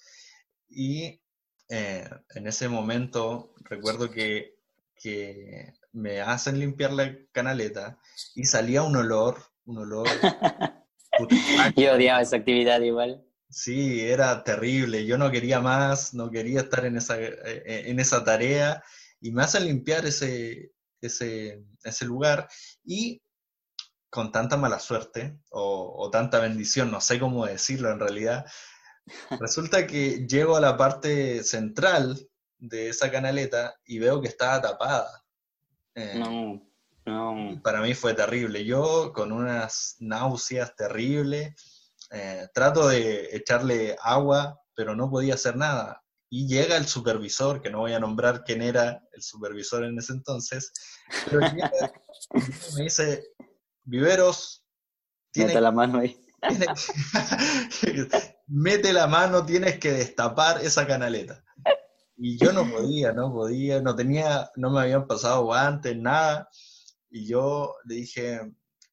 Y 0.69 1.21
eh, 1.69 2.09
en 2.35 2.47
ese 2.47 2.67
momento 2.67 3.53
recuerdo 3.63 4.09
que, 4.09 4.55
que, 4.95 5.73
me 5.93 6.21
hacen 6.21 6.57
limpiar 6.57 6.93
la 6.93 7.13
canaleta 7.33 7.99
y 8.33 8.45
salía 8.45 8.81
un 8.81 8.95
olor, 8.95 9.43
un 9.65 9.79
olor... 9.79 10.07
Yo 11.75 11.93
odiaba 11.93 12.21
esa 12.21 12.37
actividad 12.37 12.79
igual. 12.79 13.25
Sí, 13.51 14.01
era 14.01 14.43
terrible. 14.43 15.05
Yo 15.05 15.17
no 15.17 15.29
quería 15.29 15.59
más, 15.59 16.13
no 16.13 16.31
quería 16.31 16.61
estar 16.61 16.85
en 16.85 16.97
esa, 16.97 17.21
eh, 17.21 17.89
en 17.89 17.99
esa 17.99 18.23
tarea 18.23 18.81
y 19.19 19.31
me 19.31 19.43
hacen 19.43 19.65
limpiar 19.65 20.05
ese, 20.05 20.71
ese, 21.01 21.61
ese 21.83 22.05
lugar 22.05 22.47
y 22.83 23.21
con 24.09 24.31
tanta 24.31 24.57
mala 24.57 24.79
suerte 24.79 25.37
o, 25.49 26.09
tanta 26.11 26.39
bendición, 26.39 26.91
no 26.91 26.99
sé 26.99 27.19
cómo 27.19 27.45
decirlo 27.45 27.91
en 27.91 27.99
realidad, 27.99 28.45
resulta 29.39 29.87
que 29.87 30.27
llego 30.27 30.57
a 30.57 30.61
la 30.61 30.75
parte 30.75 31.43
central 31.43 32.29
de 32.57 32.89
esa 32.89 33.09
canaleta 33.09 33.75
y 33.85 33.99
veo 33.99 34.21
que 34.21 34.27
estaba 34.27 34.61
tapada. 34.61 35.23
Eh, 35.95 36.15
no, 36.15 36.61
no. 37.05 37.61
Para 37.63 37.81
mí 37.81 37.93
fue 37.93 38.13
terrible. 38.13 38.65
Yo 38.65 39.13
con 39.13 39.31
unas 39.31 39.95
náuseas 39.99 40.75
terribles, 40.75 41.55
eh, 42.11 42.47
trato 42.53 42.87
de 42.87 43.35
echarle 43.35 43.95
agua, 44.01 44.59
pero 44.75 44.95
no 44.95 45.09
podía 45.09 45.35
hacer 45.35 45.55
nada. 45.55 46.03
Y 46.29 46.47
llega 46.47 46.77
el 46.77 46.85
supervisor, 46.85 47.61
que 47.61 47.69
no 47.69 47.79
voy 47.79 47.93
a 47.93 47.99
nombrar 47.99 48.43
quién 48.43 48.61
era 48.61 49.01
el 49.11 49.21
supervisor 49.21 49.83
en 49.83 49.97
ese 49.97 50.13
entonces, 50.13 50.71
pero 51.29 51.41
me 52.75 52.83
dice, 52.83 53.23
Viveros. 53.83 54.63
Mete 55.35 55.59
la 55.59 55.71
mano 55.71 55.99
ahí. 55.99 56.17
mete 58.47 58.93
la 58.93 59.07
mano, 59.07 59.45
tienes 59.45 59.79
que 59.79 59.91
destapar 59.91 60.63
esa 60.63 60.87
canaleta. 60.87 61.43
Y 62.17 62.37
yo 62.37 62.53
no 62.53 62.69
podía, 62.69 63.13
no 63.13 63.33
podía, 63.33 63.81
no 63.81 63.95
tenía, 63.95 64.51
no 64.55 64.71
me 64.71 64.81
habían 64.81 65.07
pasado 65.07 65.45
guantes, 65.45 65.97
nada. 65.97 66.47
Y 67.09 67.27
yo 67.27 67.75
le 67.85 67.95
dije, 67.95 68.41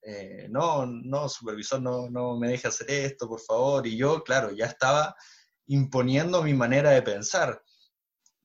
eh, 0.03 0.47
no, 0.51 0.87
no, 0.87 1.29
supervisor, 1.29 1.81
no, 1.83 2.09
no 2.09 2.39
me 2.39 2.49
deje 2.49 2.69
hacer 2.69 2.91
esto, 2.91 3.29
por 3.29 3.41
favor. 3.41 3.87
Y 3.87 3.97
yo, 3.97 4.23
claro, 4.23 4.53
ya 4.53 4.67
estaba 4.67 5.15
imponiendo 5.67 6.43
mi 6.43 6.55
manera 6.55 6.91
de 6.91 7.03
pensar. 7.03 7.63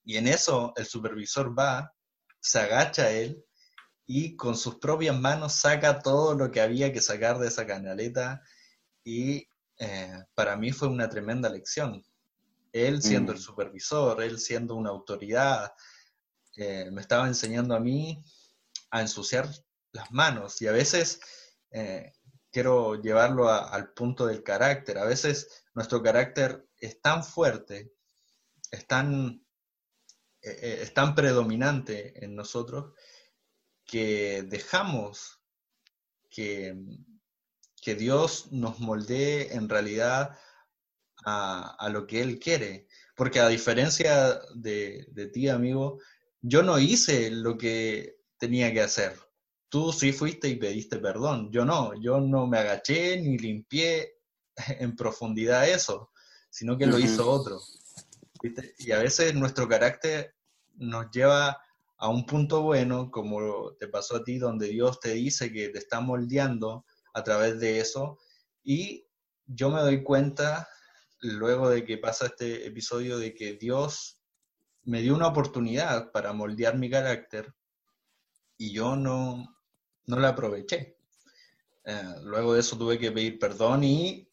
Y 0.04 0.18
en 0.18 0.28
eso 0.28 0.74
el 0.76 0.86
supervisor 0.86 1.58
va, 1.58 1.94
se 2.40 2.60
agacha 2.60 3.10
él 3.12 3.44
y 4.06 4.36
con 4.36 4.58
sus 4.58 4.76
propias 4.76 5.18
manos 5.18 5.54
saca 5.54 6.00
todo 6.00 6.36
lo 6.36 6.52
que 6.52 6.60
había 6.60 6.92
que 6.92 7.02
sacar 7.02 7.40
de 7.40 7.48
esa 7.48 7.66
canaleta 7.66 8.42
y 9.04 9.48
eh, 9.80 10.24
para 10.36 10.58
mí 10.58 10.72
fue 10.72 10.90
una 10.90 11.10
tremenda 11.10 11.50
lección. 11.50 12.04
Él 12.74 13.02
siendo 13.02 13.32
el 13.32 13.38
mm. 13.38 13.42
supervisor, 13.42 14.22
él 14.22 14.40
siendo 14.40 14.76
una 14.76 14.90
autoridad, 14.90 15.72
eh, 16.58 16.90
me 16.92 17.02
estaba 17.02 17.28
enseñando 17.28 17.76
a 17.76 17.80
mí 17.80 18.22
a 18.92 19.02
ensuciar 19.02 19.48
las 19.92 20.12
manos 20.12 20.62
y 20.62 20.68
a 20.68 20.72
veces 20.72 21.20
eh, 21.74 22.14
quiero 22.52 23.02
llevarlo 23.02 23.50
al 23.50 23.94
punto 23.94 24.28
del 24.28 24.44
carácter. 24.44 24.98
A 25.00 25.06
veces 25.06 25.66
nuestro 25.74 26.02
carácter 26.02 26.66
es 26.78 27.02
tan 27.02 27.24
fuerte, 27.24 27.92
es 28.72 28.88
tan, 28.88 29.46
es 30.40 30.94
tan 30.94 31.16
predominante 31.16 32.24
en 32.24 32.36
nosotros 32.36 32.94
que 33.86 34.44
dejamos 34.44 35.42
que, 36.30 36.76
que 37.82 37.96
Dios 37.96 38.52
nos 38.52 38.80
moldee 38.80 39.54
en 39.54 39.68
realidad 39.68 40.38
a, 41.26 41.90
lo 41.92 42.06
que 42.06 42.22
Él 42.22 42.40
quiere. 42.40 42.88
Porque 43.16 43.40
a 43.40 43.48
diferencia 43.48 44.40
de, 44.56 45.06
de 45.10 45.28
ti, 45.28 45.50
amigo, 45.50 46.00
yo 46.42 46.64
no 46.64 46.80
hice 46.80 47.32
lo 47.32 47.58
que 47.58 48.18
tenía 48.38 48.72
que 48.74 48.82
hacer. 48.82 49.18
Tú 49.74 49.92
sí 49.92 50.14
fuiste 50.14 50.48
y 50.48 50.56
pediste 50.56 51.00
perdón. 51.00 51.50
Yo 51.52 51.66
no, 51.66 52.00
yo 52.00 52.20
no 52.20 52.46
me 52.46 52.60
agaché 52.60 53.20
ni 53.20 53.40
limpié 53.40 54.20
en 54.80 54.96
profundidad 54.96 55.68
eso, 55.68 56.12
sino 56.52 56.78
que 56.78 56.86
lo 56.86 57.00
hizo 57.00 57.28
otro. 57.28 57.60
Y 58.78 58.92
a 58.92 59.00
veces 59.00 59.34
nuestro 59.34 59.68
carácter 59.68 60.36
nos 60.76 61.10
lleva 61.10 61.60
a 61.98 62.08
un 62.08 62.24
punto 62.28 62.62
bueno, 62.62 63.10
como 63.10 63.74
te 63.80 63.88
pasó 63.88 64.18
a 64.18 64.24
ti, 64.24 64.38
donde 64.38 64.68
Dios 64.68 65.00
te 65.00 65.14
dice 65.14 65.52
que 65.52 65.70
te 65.70 65.80
está 65.80 66.02
moldeando 66.02 66.86
a 67.16 67.24
través 67.24 67.60
de 67.60 67.80
eso. 67.80 68.20
Y 68.64 69.08
yo 69.48 69.72
me 69.72 69.82
doy 69.82 70.04
cuenta, 70.04 70.70
luego 71.20 71.72
de 71.72 71.84
que 71.84 71.98
pasa 71.98 72.28
este 72.28 72.68
episodio, 72.68 73.18
de 73.18 73.34
que 73.34 73.54
Dios 73.54 74.22
me 74.84 75.02
dio 75.02 75.16
una 75.16 75.30
oportunidad 75.30 76.12
para 76.12 76.32
moldear 76.32 76.78
mi 76.78 76.92
carácter 76.92 77.56
y 78.56 78.72
yo 78.72 78.96
no, 78.96 79.53
no 80.08 80.20
la 80.20 80.30
aproveché. 80.30 80.98
Eh, 81.86 82.16
luego 82.24 82.54
de 82.54 82.62
eso 82.62 82.78
tuve 82.78 82.98
que 82.98 83.12
pedir 83.12 83.40
perdón 83.40 83.84
y 83.84 84.28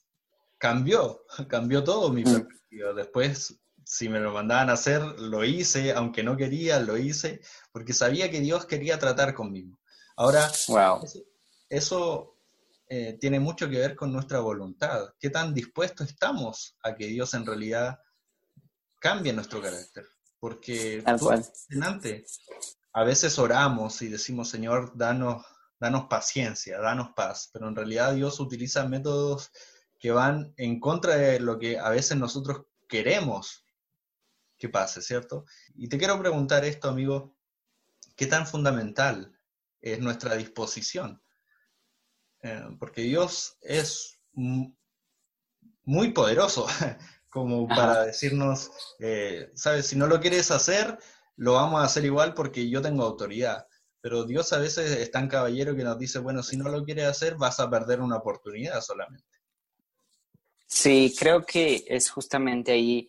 cambió, 0.59 1.25
cambió 1.49 1.83
todo 1.83 2.11
mi 2.11 2.25
perspectiva. 2.25 2.93
Después 2.93 3.61
si 3.91 4.09
me 4.09 4.21
lo 4.21 4.33
mandaban 4.33 4.71
a 4.71 4.75
hacer, 4.75 5.03
lo 5.19 5.45
hice, 5.45 5.93
aunque 5.93 6.23
no 6.23 6.37
quería, 6.37 6.79
lo 6.79 6.97
hice, 6.97 7.41
porque 7.73 7.93
sabía 7.93 8.31
que 8.31 8.39
Dios 8.39 8.65
quería 8.65 9.01
tratar 9.01 9.35
conmigo. 9.35 9.77
Ahora, 10.15 10.49
eso, 11.69 12.37
eh, 12.89 13.19
tiene 13.21 13.41
mucho 13.41 13.69
que 13.69 13.79
ver 13.79 13.97
con 13.97 14.13
nuestra 14.13 14.39
voluntad. 14.39 15.13
¿Qué 15.19 15.29
tan 15.29 15.53
dispuestos 15.53 16.09
estamos 16.09 16.77
a 16.85 16.95
que 16.95 17.09
Dios 17.09 17.35
en 17.35 17.45
realidad 17.45 17.99
cambie 19.01 19.33
nuestro 19.33 19.61
carácter? 19.61 20.07
Porque 20.39 21.03
a 22.93 23.05
veces 23.05 23.39
oramos 23.41 24.03
y 24.03 24.09
decimos, 24.09 24.49
Señor, 24.49 24.97
danos, 24.97 25.45
danos 25.81 26.05
paciencia, 26.05 26.79
danos 26.79 27.13
paz, 27.17 27.49
pero 27.53 27.67
en 27.67 27.75
realidad 27.75 28.15
Dios 28.15 28.39
utiliza 28.39 28.87
métodos 28.87 29.51
que 29.99 30.11
van 30.11 30.53
en 30.57 30.79
contra 30.79 31.17
de 31.17 31.41
lo 31.41 31.59
que 31.59 31.79
a 31.79 31.89
veces 31.89 32.17
nosotros 32.19 32.67
queremos 32.89 33.65
que 34.59 34.69
pase, 34.69 35.01
¿cierto? 35.01 35.47
Y 35.75 35.89
te 35.89 35.99
quiero 35.99 36.19
preguntar 36.21 36.65
esto, 36.65 36.91
amigo, 36.91 37.35
¿qué 38.15 38.27
tan 38.27 38.47
fundamental 38.47 39.33
es 39.81 39.99
nuestra 40.01 40.35
disposición? 40.37 41.23
Eh, 42.43 42.77
porque 42.79 43.03
Dios 43.03 43.57
es 43.63 44.21
muy 44.33 46.13
poderoso 46.13 46.67
como 47.31 47.67
para 47.69 48.05
decirnos, 48.05 48.71
eh, 48.99 49.51
sabes, 49.55 49.87
si 49.87 49.97
no 49.97 50.07
lo 50.07 50.21
quieres 50.21 50.51
hacer, 50.51 50.99
lo 51.37 51.55
vamos 51.55 51.81
a 51.81 51.85
hacer 51.85 52.05
igual 52.05 52.35
porque 52.35 52.69
yo 52.69 52.83
tengo 52.83 53.05
autoridad. 53.05 53.67
Pero 54.01 54.25
Dios 54.25 54.53
a 54.53 54.59
veces 54.59 54.91
es 54.93 55.11
tan 55.11 55.29
caballero 55.29 55.77
que 55.77 55.85
nos 55.85 55.99
dice, 55.99 56.19
bueno, 56.19 56.43
si 56.43 56.57
no 56.57 56.69
lo 56.69 56.85
quieres 56.85 57.07
hacer, 57.07 57.37
vas 57.37 57.61
a 57.61 57.69
perder 57.69 58.01
una 58.01 58.17
oportunidad 58.17 58.81
solamente. 58.81 59.27
Sí, 60.67 61.15
creo 61.19 61.45
que 61.45 61.85
es 61.89 62.11
justamente 62.11 62.73
ahí 62.73 63.09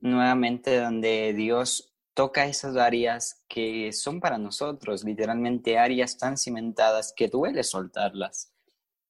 nuevamente 0.00 0.78
donde 0.78 1.34
Dios 1.34 1.92
toca 2.14 2.46
esas 2.46 2.76
áreas 2.76 3.44
que 3.48 3.92
son 3.92 4.20
para 4.20 4.38
nosotros, 4.38 5.04
literalmente 5.04 5.78
áreas 5.78 6.16
tan 6.18 6.36
cimentadas 6.36 7.12
que 7.14 7.28
duele 7.28 7.62
soltarlas. 7.62 8.52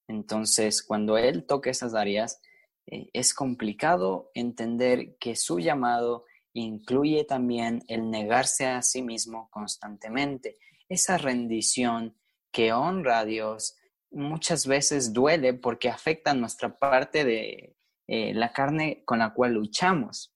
Entonces, 0.08 0.82
cuando 0.82 1.16
Él 1.16 1.46
toca 1.46 1.70
esas 1.70 1.94
áreas, 1.94 2.40
eh, 2.86 3.10
es 3.12 3.34
complicado 3.34 4.30
entender 4.34 5.16
que 5.18 5.36
su 5.36 5.58
llamado 5.58 6.24
incluye 6.54 7.24
también 7.24 7.84
el 7.88 8.10
negarse 8.10 8.66
a 8.66 8.82
sí 8.82 9.02
mismo 9.02 9.48
constantemente. 9.50 10.56
Esa 10.88 11.18
rendición 11.18 12.16
que 12.50 12.72
honra 12.72 13.20
a 13.20 13.24
Dios 13.24 13.76
muchas 14.10 14.66
veces 14.66 15.12
duele 15.12 15.54
porque 15.54 15.88
afecta 15.88 16.34
nuestra 16.34 16.76
parte 16.76 17.24
de 17.24 17.76
eh, 18.06 18.32
la 18.34 18.52
carne 18.52 19.02
con 19.04 19.18
la 19.18 19.34
cual 19.34 19.52
luchamos. 19.52 20.32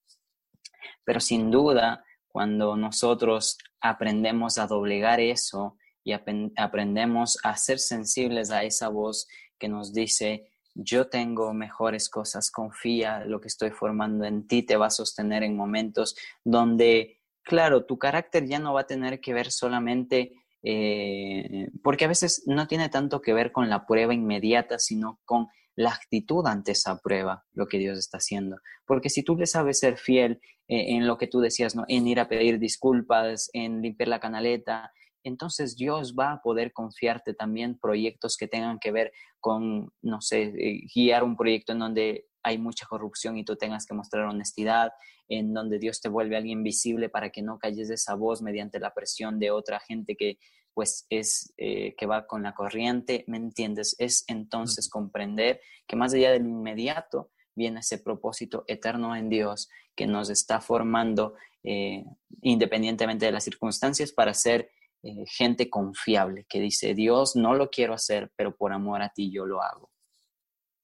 Pero 1.04 1.20
sin 1.20 1.50
duda, 1.50 2.04
cuando 2.28 2.76
nosotros 2.76 3.58
aprendemos 3.80 4.58
a 4.58 4.66
doblegar 4.66 5.20
eso 5.20 5.76
y 6.04 6.12
aprendemos 6.12 7.38
a 7.44 7.56
ser 7.56 7.78
sensibles 7.78 8.50
a 8.50 8.64
esa 8.64 8.88
voz 8.88 9.28
que 9.58 9.68
nos 9.68 9.92
dice, 9.92 10.52
yo 10.74 11.08
tengo 11.08 11.52
mejores 11.52 12.08
cosas, 12.08 12.50
confía, 12.50 13.24
lo 13.24 13.40
que 13.40 13.48
estoy 13.48 13.70
formando 13.70 14.24
en 14.24 14.46
ti 14.46 14.62
te 14.62 14.76
va 14.76 14.86
a 14.86 14.90
sostener 14.90 15.42
en 15.42 15.56
momentos 15.56 16.16
donde, 16.44 17.20
claro, 17.42 17.84
tu 17.84 17.98
carácter 17.98 18.46
ya 18.46 18.58
no 18.58 18.74
va 18.74 18.82
a 18.82 18.86
tener 18.86 19.20
que 19.20 19.34
ver 19.34 19.50
solamente 19.50 20.32
eh, 20.62 21.70
porque 21.82 22.04
a 22.04 22.08
veces 22.08 22.44
no 22.46 22.66
tiene 22.66 22.88
tanto 22.88 23.20
que 23.20 23.32
ver 23.32 23.52
con 23.52 23.68
la 23.68 23.86
prueba 23.86 24.14
inmediata, 24.14 24.78
sino 24.78 25.20
con 25.24 25.48
la 25.74 25.90
actitud 25.90 26.46
ante 26.46 26.72
esa 26.72 26.98
prueba, 26.98 27.44
lo 27.52 27.66
que 27.66 27.78
Dios 27.78 27.98
está 27.98 28.18
haciendo. 28.18 28.58
Porque 28.86 29.10
si 29.10 29.22
tú 29.22 29.36
le 29.36 29.46
sabes 29.46 29.78
ser 29.78 29.96
fiel 29.96 30.40
eh, 30.68 30.96
en 30.96 31.06
lo 31.06 31.18
que 31.18 31.26
tú 31.26 31.40
decías, 31.40 31.74
¿no? 31.74 31.84
en 31.88 32.06
ir 32.06 32.20
a 32.20 32.28
pedir 32.28 32.58
disculpas, 32.58 33.50
en 33.52 33.80
limpiar 33.80 34.08
la 34.08 34.20
canaleta, 34.20 34.92
entonces 35.24 35.76
Dios 35.76 36.14
va 36.18 36.32
a 36.32 36.42
poder 36.42 36.72
confiarte 36.72 37.32
también 37.34 37.78
proyectos 37.78 38.36
que 38.36 38.48
tengan 38.48 38.78
que 38.78 38.92
ver 38.92 39.12
con, 39.40 39.92
no 40.02 40.20
sé, 40.20 40.42
eh, 40.42 40.82
guiar 40.94 41.24
un 41.24 41.36
proyecto 41.36 41.72
en 41.72 41.78
donde 41.78 42.26
hay 42.42 42.58
mucha 42.58 42.86
corrupción 42.86 43.36
y 43.36 43.44
tú 43.44 43.56
tengas 43.56 43.86
que 43.86 43.94
mostrar 43.94 44.24
honestidad, 44.24 44.92
en 45.28 45.54
donde 45.54 45.78
Dios 45.78 46.00
te 46.00 46.08
vuelve 46.08 46.36
alguien 46.36 46.62
visible 46.62 47.08
para 47.08 47.30
que 47.30 47.42
no 47.42 47.58
calles 47.58 47.88
de 47.88 47.94
esa 47.94 48.14
voz 48.14 48.42
mediante 48.42 48.80
la 48.80 48.92
presión 48.92 49.38
de 49.38 49.50
otra 49.50 49.80
gente 49.80 50.16
que 50.16 50.38
pues 50.74 51.06
es 51.10 51.52
eh, 51.58 51.94
que 51.96 52.06
va 52.06 52.26
con 52.26 52.42
la 52.42 52.54
corriente, 52.54 53.24
¿me 53.26 53.36
entiendes? 53.36 53.94
Es 53.98 54.24
entonces 54.26 54.88
comprender 54.88 55.60
que 55.86 55.96
más 55.96 56.14
allá 56.14 56.32
del 56.32 56.46
inmediato 56.46 57.30
viene 57.54 57.80
ese 57.80 57.98
propósito 57.98 58.64
eterno 58.66 59.14
en 59.14 59.28
Dios 59.28 59.68
que 59.94 60.06
nos 60.06 60.30
está 60.30 60.60
formando 60.60 61.34
eh, 61.62 62.04
independientemente 62.40 63.26
de 63.26 63.32
las 63.32 63.44
circunstancias 63.44 64.12
para 64.12 64.34
ser 64.34 64.70
eh, 65.02 65.24
gente 65.26 65.68
confiable, 65.68 66.46
que 66.48 66.60
dice, 66.60 66.94
Dios, 66.94 67.36
no 67.36 67.54
lo 67.54 67.70
quiero 67.70 67.94
hacer, 67.94 68.32
pero 68.36 68.56
por 68.56 68.72
amor 68.72 69.02
a 69.02 69.10
ti 69.10 69.30
yo 69.30 69.44
lo 69.44 69.62
hago. 69.62 69.90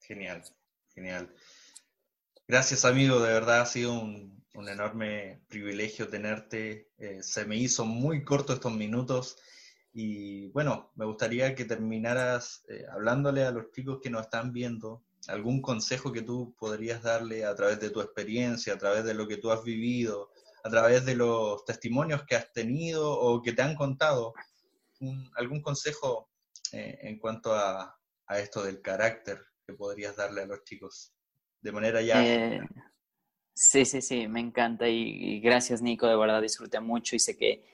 Genial, 0.00 0.42
genial. 0.94 1.34
Gracias 2.50 2.86
amigo, 2.86 3.20
de 3.20 3.30
verdad 3.30 3.60
ha 3.60 3.66
sido 3.66 3.92
un, 3.92 4.42
enorme 4.54 5.42
privilegio 5.48 6.08
tenerte. 6.08 6.88
se 7.20 7.44
me 7.44 7.56
hizo 7.56 7.84
muy 7.84 8.24
corto 8.24 8.54
estos 8.54 8.72
minutos 8.72 9.36
y 9.92 10.48
bueno, 10.48 10.90
me 10.94 11.04
gustaría 11.04 11.54
que 11.54 11.66
terminaras 11.66 12.64
eh, 12.68 12.86
hablándole 12.90 13.44
a 13.44 13.50
los 13.50 13.70
chicos 13.72 14.00
que 14.02 14.08
nos 14.08 14.22
están 14.22 14.54
viendo, 14.54 15.04
algún 15.26 15.60
consejo 15.60 16.10
que 16.10 16.22
tú 16.22 16.56
podrías 16.58 17.02
darle 17.02 17.44
a 17.44 17.54
través 17.54 17.80
de 17.80 17.90
tu 17.90 18.00
experiencia, 18.00 18.72
a 18.72 18.78
través 18.78 19.04
de 19.04 19.12
lo 19.12 19.28
que 19.28 19.36
tú 19.36 19.50
has 19.50 19.62
vivido, 19.62 20.30
a 20.64 20.70
través 20.70 21.04
de 21.04 21.16
los 21.16 21.66
testimonios 21.66 22.24
que 22.24 22.34
has 22.36 22.50
tenido 22.52 23.12
o 23.12 23.42
que 23.42 23.52
te 23.52 23.60
han 23.60 23.74
contado, 23.74 24.32
algún 25.36 25.60
consejo 25.60 26.30
eh, 26.72 26.98
en 27.02 27.18
cuanto 27.18 27.54
a, 27.54 27.94
esto 28.30 28.62
del 28.62 28.80
carácter 28.80 29.44
que 29.66 29.74
podrías 29.74 30.16
darle 30.16 30.42
a 30.42 30.46
los 30.46 30.64
chicos 30.64 31.12
de 31.60 31.72
manera 31.72 32.02
ya... 32.02 32.24
Eh, 32.24 32.60
sí, 33.54 33.84
sí, 33.84 34.00
sí, 34.00 34.28
me 34.28 34.40
encanta 34.40 34.88
y, 34.88 35.40
gracias 35.40 35.82
Nico, 35.82 36.06
de 36.06 36.16
verdad 36.16 36.42
disfruté 36.42 36.80
mucho 36.80 37.16
y 37.16 37.18
sé 37.18 37.36
que 37.36 37.64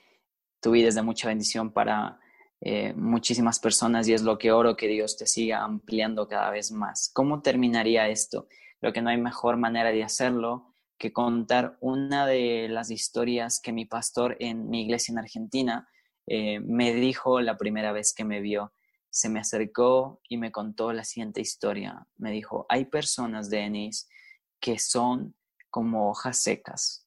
tu 0.59 0.71
vida 0.71 0.87
es 0.87 0.95
de 0.95 1.01
mucha 1.01 1.27
bendición 1.27 1.71
para 1.71 2.19
eh, 2.61 2.93
muchísimas 2.93 3.59
personas 3.59 4.07
y 4.07 4.13
es 4.13 4.23
lo 4.23 4.37
que 4.37 4.51
oro 4.51 4.75
que 4.75 4.87
Dios 4.87 5.17
te 5.17 5.27
siga 5.27 5.63
ampliando 5.63 6.27
cada 6.27 6.49
vez 6.49 6.71
más. 6.71 7.11
¿Cómo 7.13 7.41
terminaría 7.41 8.07
esto? 8.07 8.47
Creo 8.79 8.93
que 8.93 9.01
no 9.01 9.09
hay 9.09 9.17
mejor 9.17 9.57
manera 9.57 9.91
de 9.91 10.03
hacerlo 10.03 10.73
que 10.97 11.11
contar 11.11 11.77
una 11.81 12.25
de 12.25 12.67
las 12.69 12.89
historias 12.89 13.59
que 13.59 13.73
mi 13.73 13.85
pastor 13.85 14.37
en 14.39 14.69
mi 14.69 14.83
iglesia 14.83 15.11
en 15.11 15.19
Argentina 15.19 15.89
eh, 16.27 16.59
me 16.59 16.93
dijo 16.93 17.41
la 17.41 17.57
primera 17.57 17.91
vez 17.91 18.13
que 18.13 18.23
me 18.23 18.39
vio. 18.41 18.73
Se 19.15 19.29
me 19.29 19.39
acercó 19.39 20.21
y 20.27 20.37
me 20.37 20.51
contó 20.51 20.91
la 20.91 21.03
siguiente 21.03 21.41
historia. 21.41 22.05
Me 22.17 22.31
dijo, 22.31 22.65
hay 22.69 22.85
personas, 22.85 23.49
Denis, 23.49 24.09
que 24.59 24.77
son 24.79 25.35
como 25.69 26.09
hojas 26.09 26.41
secas 26.41 27.05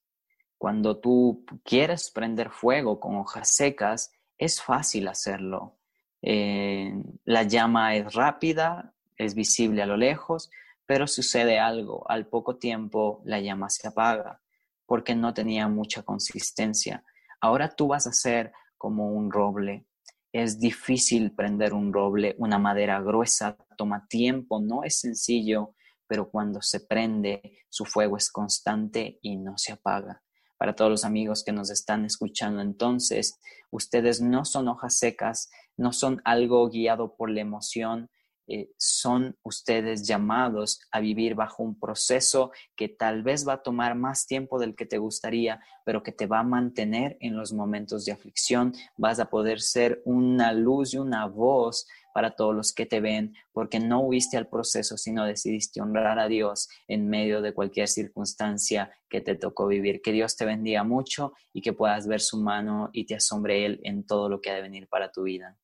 cuando 0.59 0.97
tú 0.97 1.45
quieres 1.63 2.11
prender 2.11 2.51
fuego 2.51 2.99
con 2.99 3.15
hojas 3.15 3.49
secas, 3.49 4.11
es 4.37 4.61
fácil 4.61 5.07
hacerlo. 5.07 5.77
Eh, 6.21 6.93
la 7.23 7.43
llama 7.43 7.95
es 7.95 8.13
rápida, 8.13 8.93
es 9.15 9.35
visible 9.35 9.81
a 9.81 9.85
lo 9.85 9.95
lejos, 9.95 10.51
pero 10.85 11.07
sucede 11.07 11.59
algo. 11.59 12.05
Al 12.11 12.27
poco 12.27 12.57
tiempo 12.57 13.21
la 13.23 13.39
llama 13.39 13.69
se 13.69 13.87
apaga 13.87 14.41
porque 14.85 15.15
no 15.15 15.33
tenía 15.33 15.69
mucha 15.69 16.03
consistencia. 16.03 17.05
Ahora 17.39 17.69
tú 17.69 17.87
vas 17.87 18.05
a 18.05 18.11
ser 18.11 18.51
como 18.77 19.13
un 19.13 19.31
roble. 19.31 19.85
Es 20.31 20.59
difícil 20.59 21.33
prender 21.33 21.73
un 21.73 21.91
roble, 21.91 22.35
una 22.37 22.59
madera 22.59 23.01
gruesa, 23.01 23.57
toma 23.77 24.05
tiempo, 24.07 24.59
no 24.61 24.83
es 24.83 24.99
sencillo, 24.99 25.75
pero 26.07 26.29
cuando 26.29 26.61
se 26.61 26.81
prende, 26.81 27.41
su 27.69 27.85
fuego 27.85 28.17
es 28.17 28.31
constante 28.31 29.19
y 29.21 29.37
no 29.37 29.57
se 29.57 29.73
apaga 29.73 30.21
para 30.59 30.75
todos 30.75 30.91
los 30.91 31.05
amigos 31.05 31.43
que 31.43 31.53
nos 31.53 31.71
están 31.71 32.03
escuchando. 32.05 32.61
Entonces, 32.61 33.39
ustedes 33.71 34.21
no 34.21 34.43
son 34.43 34.67
hojas 34.67 34.99
secas, 34.99 35.49
no 35.77 35.93
son 35.93 36.21
algo 36.25 36.69
guiado 36.69 37.15
por 37.15 37.31
la 37.31 37.39
emoción, 37.39 38.09
eh, 38.51 38.71
son 38.77 39.37
ustedes 39.43 40.07
llamados 40.07 40.81
a 40.91 40.99
vivir 40.99 41.35
bajo 41.35 41.61
un 41.61 41.79
proceso 41.79 42.51
que 42.75 42.89
tal 42.89 43.21
vez 43.21 43.47
va 43.47 43.53
a 43.53 43.61
tomar 43.61 43.93
más 43.93 44.25
tiempo 44.25 44.59
del 44.59 44.75
que 44.75 44.87
te 44.87 44.97
gustaría, 44.97 45.61
pero 45.85 46.01
que 46.01 46.11
te 46.11 46.25
va 46.25 46.39
a 46.39 46.43
mantener 46.43 47.15
en 47.19 47.37
los 47.37 47.53
momentos 47.53 48.05
de 48.05 48.11
aflicción. 48.11 48.73
Vas 48.97 49.19
a 49.19 49.29
poder 49.29 49.61
ser 49.61 50.01
una 50.03 50.51
luz 50.51 50.95
y 50.95 50.97
una 50.97 51.27
voz 51.27 51.85
para 52.11 52.31
todos 52.31 52.55
los 52.55 52.73
que 52.73 52.87
te 52.87 53.01
ven, 53.01 53.35
porque 53.51 53.79
no 53.79 53.99
huiste 53.99 54.35
al 54.35 54.47
proceso, 54.47 54.97
sino 54.97 55.25
decidiste 55.25 55.79
honrar 55.79 56.17
a 56.17 56.27
Dios 56.27 56.69
en 56.87 57.07
medio 57.07 57.41
de 57.43 57.53
cualquier 57.53 57.87
circunstancia 57.87 58.91
que 59.09 59.21
te 59.21 59.35
tocó 59.35 59.67
vivir. 59.67 60.01
Que 60.01 60.11
Dios 60.11 60.35
te 60.35 60.45
bendiga 60.45 60.83
mucho 60.83 61.33
y 61.53 61.61
que 61.61 61.73
puedas 61.73 62.07
ver 62.07 62.19
su 62.19 62.37
mano 62.37 62.89
y 62.93 63.05
te 63.05 63.15
asombre 63.15 63.65
Él 63.65 63.79
en 63.83 64.07
todo 64.07 64.27
lo 64.27 64.41
que 64.41 64.49
ha 64.49 64.55
de 64.55 64.63
venir 64.63 64.87
para 64.87 65.11
tu 65.11 65.23
vida. 65.23 65.55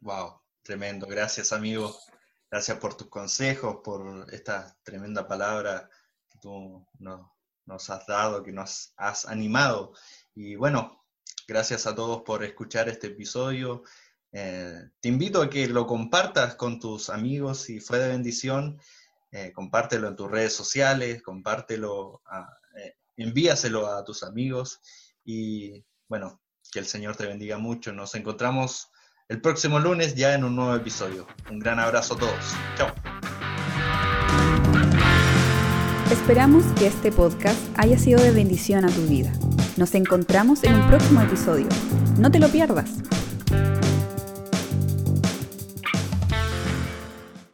Wow, 0.00 0.43
tremendo. 0.64 1.06
Gracias, 1.06 1.52
amigo. 1.52 1.96
Gracias 2.50 2.78
por 2.78 2.96
tus 2.96 3.08
consejos, 3.08 3.78
por 3.84 4.26
esta 4.32 4.76
tremenda 4.82 5.28
palabra 5.28 5.88
que 6.28 6.38
tú 6.38 6.84
nos, 6.98 7.90
has 7.90 8.06
dado, 8.06 8.42
que 8.42 8.52
nos 8.52 8.92
has 8.96 9.26
animado. 9.26 9.92
Y 10.34 10.56
bueno, 10.56 11.04
gracias 11.46 11.86
a 11.86 11.94
todos 11.94 12.22
por 12.22 12.42
escuchar 12.42 12.88
este 12.88 13.08
episodio. 13.08 13.84
Eh, 14.32 14.88
te 15.00 15.08
invito 15.08 15.42
a 15.42 15.50
que 15.50 15.68
lo 15.68 15.86
compartas 15.86 16.56
con 16.56 16.80
tus 16.80 17.10
amigos 17.10 17.58
si 17.58 17.80
fue 17.80 17.98
de 17.98 18.08
bendición. 18.08 18.80
Eh, 19.30 19.52
compártelo 19.52 20.08
en 20.08 20.16
tus 20.16 20.30
redes 20.30 20.54
sociales, 20.54 21.22
compártelo, 21.22 22.22
eh, 22.76 22.96
envíaselo 23.16 23.86
a 23.88 24.04
tus 24.04 24.22
amigos 24.22 24.80
y 25.24 25.84
bueno, 26.08 26.40
que 26.72 26.78
el 26.78 26.86
Señor 26.86 27.16
te 27.16 27.26
bendiga 27.26 27.58
mucho. 27.58 27.92
Nos 27.92 28.14
encontramos 28.14 28.88
el 29.30 29.40
próximo 29.40 29.78
lunes 29.78 30.14
ya 30.14 30.34
en 30.34 30.44
un 30.44 30.54
nuevo 30.54 30.74
episodio. 30.74 31.26
Un 31.50 31.58
gran 31.58 31.80
abrazo 31.80 32.14
a 32.14 32.18
todos. 32.18 32.54
Chao. 32.76 32.88
Esperamos 36.10 36.64
que 36.78 36.86
este 36.86 37.10
podcast 37.10 37.58
haya 37.76 37.98
sido 37.98 38.20
de 38.20 38.30
bendición 38.32 38.84
a 38.84 38.88
tu 38.88 39.02
vida. 39.06 39.32
Nos 39.76 39.94
encontramos 39.94 40.62
en 40.62 40.74
un 40.74 40.86
próximo 40.88 41.22
episodio. 41.22 41.66
No 42.18 42.30
te 42.30 42.38
lo 42.38 42.48
pierdas. 42.48 42.90